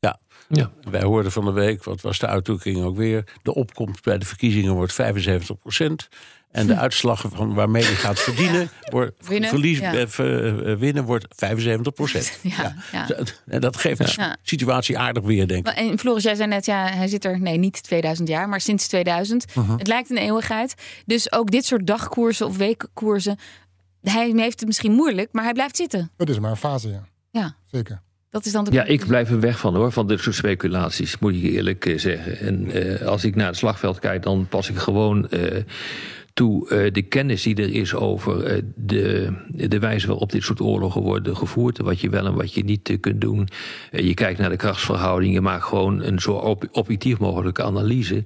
Ja. 0.00 0.18
Ja. 0.48 0.70
Wij 0.90 1.02
hoorden 1.02 1.32
van 1.32 1.44
de 1.44 1.50
week, 1.50 1.84
wat 1.84 2.00
was 2.00 2.18
de 2.18 2.26
uitdrukking 2.26 2.82
ook 2.82 2.96
weer? 2.96 3.24
De 3.42 3.54
opkomst 3.54 4.02
bij 4.04 4.18
de 4.18 4.26
verkiezingen 4.26 4.74
wordt 4.74 4.92
75% 4.92 6.08
En 6.50 6.66
de 6.66 6.76
uitslag 6.76 7.24
van 7.28 7.54
waarmee 7.54 7.84
hij 7.84 7.94
gaat 7.94 8.20
verdienen, 8.20 8.70
wordt, 8.90 9.28
Winnen, 9.28 9.48
verlies, 9.48 9.78
ja. 9.78 9.94
eh, 9.94 10.06
ver- 10.06 10.66
eh, 10.66 10.76
winnen 10.76 11.04
wordt 11.04 11.26
75 11.28 12.42
Ja, 12.56 12.74
ja. 12.92 13.08
En 13.46 13.60
dat 13.60 13.76
geeft 13.76 13.98
de 14.16 14.36
situatie 14.42 14.98
aardig 14.98 15.22
weer, 15.24 15.48
denk 15.48 15.68
ik. 15.68 15.74
En 15.74 15.98
Floris, 15.98 16.22
jij 16.22 16.34
zei 16.34 16.48
net, 16.48 16.66
ja, 16.66 16.86
hij 16.86 17.08
zit 17.08 17.24
er, 17.24 17.40
nee, 17.40 17.56
niet 17.58 17.82
2000 17.82 18.28
jaar, 18.28 18.48
maar 18.48 18.60
sinds 18.60 18.88
2000. 18.88 19.54
Mhm. 19.54 19.78
Het 19.78 19.86
lijkt 19.86 20.10
een 20.10 20.16
eeuwigheid. 20.16 20.74
Dus 21.06 21.32
ook 21.32 21.50
dit 21.50 21.64
soort 21.64 21.86
dagkoersen 21.86 22.46
of 22.46 22.56
weekkoersen, 22.56 23.38
hij 24.02 24.32
heeft 24.36 24.58
het 24.58 24.68
misschien 24.68 24.92
moeilijk, 24.92 25.28
maar 25.32 25.44
hij 25.44 25.52
blijft 25.52 25.76
zitten. 25.76 26.10
Dat 26.16 26.28
is 26.28 26.38
maar 26.38 26.50
een 26.50 26.56
fase, 26.56 26.88
ja. 26.88 27.04
Ja, 27.30 27.56
Zeker. 27.66 28.02
Dat 28.30 28.44
is 28.46 28.52
dan 28.52 28.64
de 28.64 28.72
Ja, 28.72 28.84
ik 28.84 29.06
blijf 29.06 29.30
er 29.30 29.40
weg 29.40 29.58
van 29.58 29.74
hoor, 29.76 29.92
van 29.92 30.06
dit 30.06 30.20
soort 30.20 30.34
speculaties, 30.36 31.18
moet 31.18 31.34
ik 31.34 31.42
eerlijk 31.42 31.86
eh, 31.86 31.98
zeggen. 31.98 32.38
En 32.38 32.70
eh, 32.70 33.06
als 33.06 33.24
ik 33.24 33.34
naar 33.34 33.46
het 33.46 33.56
slagveld 33.56 33.98
kijk, 33.98 34.22
dan 34.22 34.46
pas 34.48 34.68
ik 34.70 34.76
gewoon 34.76 35.28
eh, 35.28 35.62
toe 36.34 36.68
eh, 36.68 36.92
de 36.92 37.02
kennis 37.02 37.42
die 37.42 37.54
er 37.56 37.74
is 37.74 37.94
over 37.94 38.44
eh, 38.44 38.62
de, 38.74 39.32
de 39.48 39.78
wijze 39.78 40.06
waarop 40.06 40.32
dit 40.32 40.42
soort 40.42 40.60
oorlogen 40.60 41.02
worden 41.02 41.36
gevoerd. 41.36 41.78
Wat 41.78 42.00
je 42.00 42.08
wel 42.08 42.26
en 42.26 42.34
wat 42.34 42.54
je 42.54 42.64
niet 42.64 42.96
kunt 43.00 43.20
doen. 43.20 43.48
Je 43.90 44.14
kijkt 44.14 44.38
naar 44.38 44.50
de 44.50 44.56
krachtsverhouding, 44.56 45.32
je 45.34 45.40
maakt 45.40 45.64
gewoon 45.64 46.02
een 46.02 46.18
zo 46.20 46.32
ob- 46.32 46.68
objectief 46.72 47.18
mogelijke 47.18 47.62
analyse. 47.62 48.24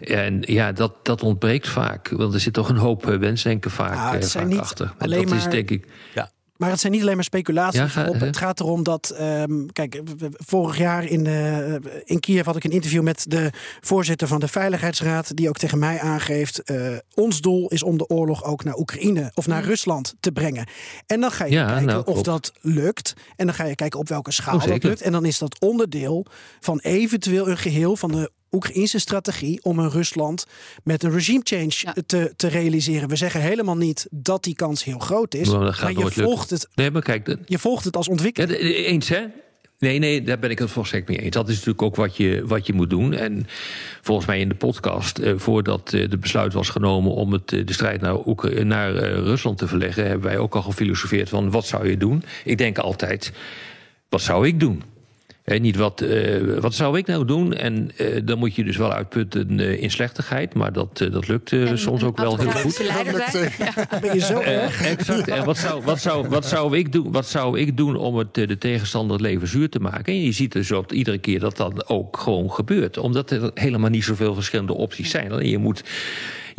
En 0.00 0.42
ja, 0.46 0.72
dat, 0.72 0.94
dat 1.02 1.22
ontbreekt 1.22 1.68
vaak, 1.68 2.08
want 2.08 2.34
er 2.34 2.40
zit 2.40 2.52
toch 2.52 2.68
een 2.68 2.76
hoop 2.76 3.06
eh, 3.10 3.16
wensdenken 3.18 3.70
vaak, 3.70 3.96
Ah, 3.96 4.12
het 4.12 4.22
eh, 4.22 4.28
zijn 4.28 4.42
vaak 4.44 4.52
niet 4.52 4.60
achter. 4.62 4.86
En 4.86 4.94
alleen 4.98 5.22
dat 5.26 5.34
is 5.36 5.42
maar- 5.42 5.50
denk 5.50 5.70
ik. 5.70 5.86
Ja. 6.14 6.30
Maar 6.58 6.70
het 6.70 6.80
zijn 6.80 6.92
niet 6.92 7.02
alleen 7.02 7.14
maar 7.14 7.24
speculaties. 7.24 7.80
Ja, 7.80 7.88
ga-? 7.88 8.12
Het 8.12 8.36
gaat 8.36 8.60
erom 8.60 8.82
dat. 8.82 9.10
ehm, 9.10 9.66
kijk, 9.66 10.00
vorig 10.32 10.78
jaar 10.78 11.04
in, 11.04 11.26
eh, 11.26 11.74
in 12.04 12.20
Kiev 12.20 12.44
had 12.46 12.56
ik 12.56 12.64
een 12.64 12.70
interview 12.70 13.02
met 13.02 13.24
de 13.28 13.50
voorzitter 13.80 14.28
van 14.28 14.40
de 14.40 14.48
Veiligheidsraad. 14.48 15.36
Die 15.36 15.48
ook 15.48 15.56
tegen 15.58 15.78
mij 15.78 16.00
aangeeft. 16.00 16.62
eh, 16.62 16.96
ons 17.14 17.40
doel 17.40 17.68
is 17.68 17.82
om 17.82 17.98
de 17.98 18.06
oorlog 18.08 18.44
ook 18.44 18.64
naar 18.64 18.76
Oekraïne 18.78 19.30
of 19.34 19.46
naar 19.46 19.64
Rusland 19.64 20.14
te 20.20 20.32
brengen. 20.32 20.66
En 21.06 21.20
dan 21.20 21.30
ga 21.30 21.44
je 21.44 21.52
Ja, 21.52 21.66
kijken 21.66 21.86
nou, 21.86 22.02
of 22.06 22.22
dat 22.22 22.52
lukt. 22.60 23.14
En 23.36 23.46
dan 23.46 23.54
ga 23.54 23.64
je 23.64 23.74
kijken 23.74 23.98
op 23.98 24.08
welke 24.08 24.32
schaal 24.32 24.54
Oh, 24.54 24.66
dat 24.66 24.82
lukt. 24.82 25.02
En 25.02 25.12
dan 25.12 25.24
is 25.24 25.38
dat 25.38 25.60
onderdeel 25.60 26.26
van 26.60 26.78
eventueel 26.78 27.48
een 27.48 27.58
geheel 27.58 27.96
van 27.96 28.10
de. 28.10 28.30
Oekraïnse 28.52 28.98
strategie 28.98 29.58
om 29.62 29.78
een 29.78 29.90
Rusland 29.90 30.46
met 30.84 31.02
een 31.02 31.10
regime 31.12 31.40
change 31.44 31.72
Ja. 31.80 31.94
te, 32.06 32.32
te 32.36 32.48
realiseren. 32.48 33.08
We 33.08 33.16
zeggen 33.16 33.40
helemaal 33.40 33.76
niet 33.76 34.06
dat 34.10 34.44
die 34.44 34.54
kans 34.54 34.84
heel 34.84 34.98
groot 34.98 35.34
is. 35.34 35.48
Maar 35.48 35.74
gaat 35.74 35.92
maar 35.94 36.04
je 36.14 36.22
volgt 36.22 36.50
het 36.50 36.68
Nee, 36.74 36.90
maar 36.90 37.02
kijk, 37.02 37.24
de- 37.24 37.38
je 37.46 37.58
volgt 37.58 37.84
het 37.84 37.96
als 37.96 38.08
ontwikkeling. 38.08 38.58
eens 38.60 39.08
hè? 39.08 39.24
Nee, 39.78 39.98
nee, 39.98 40.22
daar 40.22 40.38
ben 40.38 40.50
ik 40.50 40.58
het 40.58 40.70
volstrekt 40.70 41.08
mee 41.08 41.18
eens. 41.18 41.34
Dat 41.34 41.48
is 41.48 41.54
natuurlijk 41.54 41.82
ook 41.82 41.96
wat 41.96 42.16
je, 42.16 42.42
wat 42.46 42.66
je 42.66 42.72
moet 42.72 42.90
doen. 42.90 43.12
En 43.14 43.46
volgens 44.02 44.26
mij 44.26 44.40
in 44.40 44.48
de 44.48 44.54
podcast, 44.54 45.18
eh, 45.18 45.32
voordat 45.36 45.92
eh, 45.92 46.10
de 46.10 46.18
besluit 46.18 46.52
was 46.52 46.68
genomen 46.68 47.12
om 47.12 47.32
het, 47.32 47.52
eh, 47.52 47.66
de 47.66 47.72
strijd 47.72 48.00
naar, 48.00 48.26
Oekra- 48.26 48.62
naar 48.62 48.94
eh, 48.96 49.10
Rusland 49.12 49.58
te 49.58 49.66
verleggen, 49.68 50.06
hebben 50.06 50.28
wij 50.28 50.38
ook 50.38 50.54
al 50.54 50.62
gefilosofeerd 50.62 51.28
van 51.28 51.50
wat 51.50 51.66
zou 51.66 51.88
je 51.88 51.96
doen? 51.96 52.22
Ik 52.44 52.58
denk 52.58 52.78
altijd, 52.78 53.32
wat 54.08 54.20
zou 54.20 54.46
ik 54.46 54.60
doen? 54.60 54.82
Hè, 55.48 55.56
niet 55.56 55.76
wat, 55.76 56.00
eh, 56.00 56.40
wat 56.60 56.74
zou 56.74 56.98
ik 56.98 57.06
nou 57.06 57.24
doen? 57.24 57.54
En 57.54 57.90
eh, 57.96 58.20
dan 58.24 58.38
moet 58.38 58.54
je 58.54 58.64
dus 58.64 58.76
wel 58.76 58.92
uitputten 58.92 59.60
eh, 59.60 59.82
in 59.82 59.90
slechtigheid. 59.90 60.54
Maar 60.54 60.72
dat, 60.72 60.98
dat 61.12 61.28
lukt 61.28 61.52
En 61.52 61.78
soms 61.78 62.02
ook 62.02 62.16
wel 62.16 62.38
heel 62.38 62.50
goed. 62.50 62.76
Ja. 62.76 63.02
Ben 64.00 64.14
je 64.14 64.20
zo 64.20 64.40
erg? 64.40 64.82
Exact. 64.82 65.28
En 65.28 65.44
wat 65.44 65.58
zou, 65.58 65.82
wat, 65.84 66.00
zou, 66.00 66.28
wat, 66.28 66.46
zou 66.46 66.76
ik 66.76 66.92
doen, 66.92 67.12
wat 67.12 67.26
zou 67.26 67.58
ik 67.58 67.76
doen 67.76 67.96
om 67.96 68.16
het, 68.16 68.34
de 68.34 68.58
tegenstander 68.58 69.12
het 69.16 69.26
leven 69.26 69.48
zuur 69.48 69.68
te 69.68 69.80
maken? 69.80 70.12
En 70.12 70.22
je 70.22 70.32
ziet 70.32 70.52
dus 70.52 70.68
dat 70.68 70.92
iedere 70.92 71.18
keer 71.18 71.40
dat 71.40 71.56
dat 71.56 71.88
ook 71.88 72.16
gewoon 72.16 72.52
gebeurt. 72.52 72.98
Omdat 72.98 73.30
er 73.30 73.50
helemaal 73.54 73.90
niet 73.90 74.04
zoveel 74.04 74.34
verschillende 74.34 74.74
opties 74.74 75.10
zijn. 75.10 75.32
Alleen 75.32 75.50
je 75.50 75.58
moet, 75.58 75.84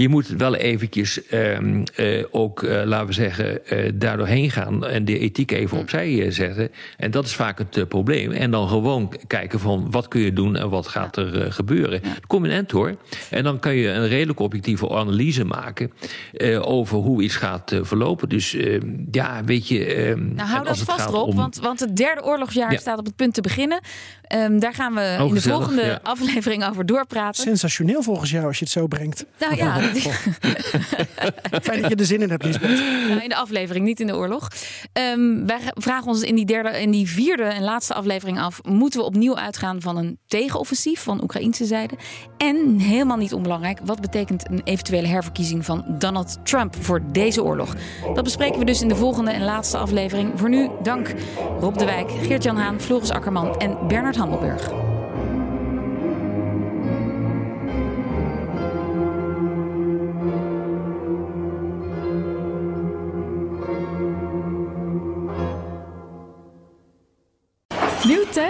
je 0.02 0.10
moet 0.10 0.28
wel 0.28 0.56
eventjes 0.56 1.26
ehm, 1.28 1.84
eh, 1.96 2.24
ook, 2.32 2.64
eh, 2.64 2.82
laten 2.86 3.08
we 3.08 3.14
zeggen, 3.14 3.66
eh 3.68 3.92
daardoor 3.94 4.28
heen 4.28 4.52
gaan. 4.52 4.86
En 4.88 5.06
de 5.06 5.20
ethiek 5.20 5.52
even 5.52 5.78
opzij 5.78 6.26
eh, 6.26 6.32
zetten. 6.32 6.72
En 6.98 7.12
dat 7.12 7.26
is 7.26 7.34
vaak 7.36 7.58
het 7.58 7.88
probleem. 7.88 8.32
En 8.32 8.52
dan 8.52 8.68
gewoon 8.68 9.14
kijken 9.28 9.60
van 9.60 9.92
wat 9.92 10.08
kun 10.08 10.22
je 10.22 10.34
doen 10.34 10.56
en 10.56 10.70
wat 10.70 10.88
gaat 10.88 11.18
er 11.18 11.42
eh, 11.42 11.52
gebeuren. 11.52 12.02
Dan 12.02 12.12
kom 12.28 12.44
je 12.44 12.50
een 12.50 12.56
eind 12.56 12.72
hoor. 12.72 12.96
En 13.30 13.44
dan 13.44 13.60
kan 13.60 13.76
je 13.76 13.90
een 13.90 14.08
redelijk 14.08 14.40
objectieve 14.40 14.90
analyse 14.90 15.44
maken 15.46 15.92
eh, 16.34 16.68
over 16.70 16.98
hoe 16.98 17.24
iets 17.24 17.36
gaat 17.36 17.72
eh, 17.72 17.80
verlopen. 17.82 18.30
Dus 18.30 18.54
eh, 18.56 18.80
ja, 19.12 19.44
weet 19.44 19.68
je. 19.68 19.86
eh, 19.86 20.16
Nou, 20.16 20.50
hou 20.50 20.64
dat 20.66 20.78
vast 20.78 21.10
Rob, 21.10 21.28
om- 21.30 21.36
want, 21.36 21.56
want 21.60 21.80
het 21.80 21.96
derde 21.98 22.24
oorlogsjaar 22.24 22.72
Ja. 22.72 22.78
staat 22.78 22.98
op 23.00 23.06
het 23.06 23.16
punt 23.16 23.34
te 23.34 23.42
beginnen. 23.42 23.80
Ehm, 24.22 24.60
daar 24.60 24.74
gaan 24.74 24.94
we 24.94 25.16
in 25.20 25.28
de 25.28 25.34
gezellig, 25.34 25.58
volgende 25.58 25.84
ja. 25.86 26.00
aflevering 26.04 26.66
over 26.70 26.86
doorpraten. 26.86 27.44
Sensationeel 27.44 28.02
volgens 28.04 28.32
jou 28.32 28.46
als 28.46 28.58
je 28.60 28.64
het 28.64 28.74
zo 28.74 28.88
brengt. 28.88 29.26
Nou 29.40 29.56
ja, 29.56 29.89
Fijn 31.62 31.82
dat 31.82 31.90
je 31.90 31.96
er 31.96 32.06
zin 32.06 32.22
in 32.22 32.30
hebt, 32.30 32.44
Lisbeth. 32.44 32.80
Nou, 33.08 33.22
in 33.22 33.30
de 33.30 33.36
aflevering, 33.36 33.86
niet 33.86 34.00
in 34.00 34.08
de 34.08 34.16
oorlog. 34.16 34.48
Ehm, 34.94 35.46
wij 35.46 35.60
vragen 35.74 36.08
ons 36.08 36.22
in 36.22 36.36
die, 36.36 36.46
derde, 36.46 36.82
in 36.82 36.92
die 36.92 37.10
vierde 37.10 37.44
en 37.44 37.64
laatste 37.64 37.94
aflevering 37.94 38.40
af: 38.40 38.60
moeten 38.64 39.00
we 39.00 39.06
opnieuw 39.06 39.38
uitgaan 39.38 39.82
van 39.82 39.98
een 39.98 40.20
tegenoffensief 40.28 41.04
van 41.04 41.24
Oekraïnse 41.24 41.66
zijde? 41.66 41.96
En 42.38 42.80
helemaal 42.80 43.18
niet 43.18 43.34
onbelangrijk, 43.34 43.80
wat 43.84 44.02
betekent 44.02 44.50
een 44.50 44.62
eventuele 44.64 45.08
herverkiezing 45.08 45.66
van 45.66 45.86
Donald 45.88 46.38
Trump 46.44 46.76
voor 46.80 47.02
deze 47.12 47.44
oorlog? 47.44 47.76
Dat 48.14 48.24
bespreken 48.24 48.60
we 48.60 48.66
dus 48.66 48.82
in 48.82 48.88
de 48.88 48.96
volgende 48.96 49.32
en 49.32 49.44
laatste 49.44 49.78
aflevering. 49.78 50.32
Voor 50.36 50.50
nu, 50.50 50.70
dank 50.84 51.14
Rob 51.60 51.78
de 51.78 51.86
Wijk, 51.86 52.12
Geert-Jan 52.12 52.58
Haan, 52.58 52.82
Floris 52.82 53.10
Akkerman 53.10 53.58
en 53.58 53.78
Bernard 53.88 54.16
Handelburg. 54.16 54.89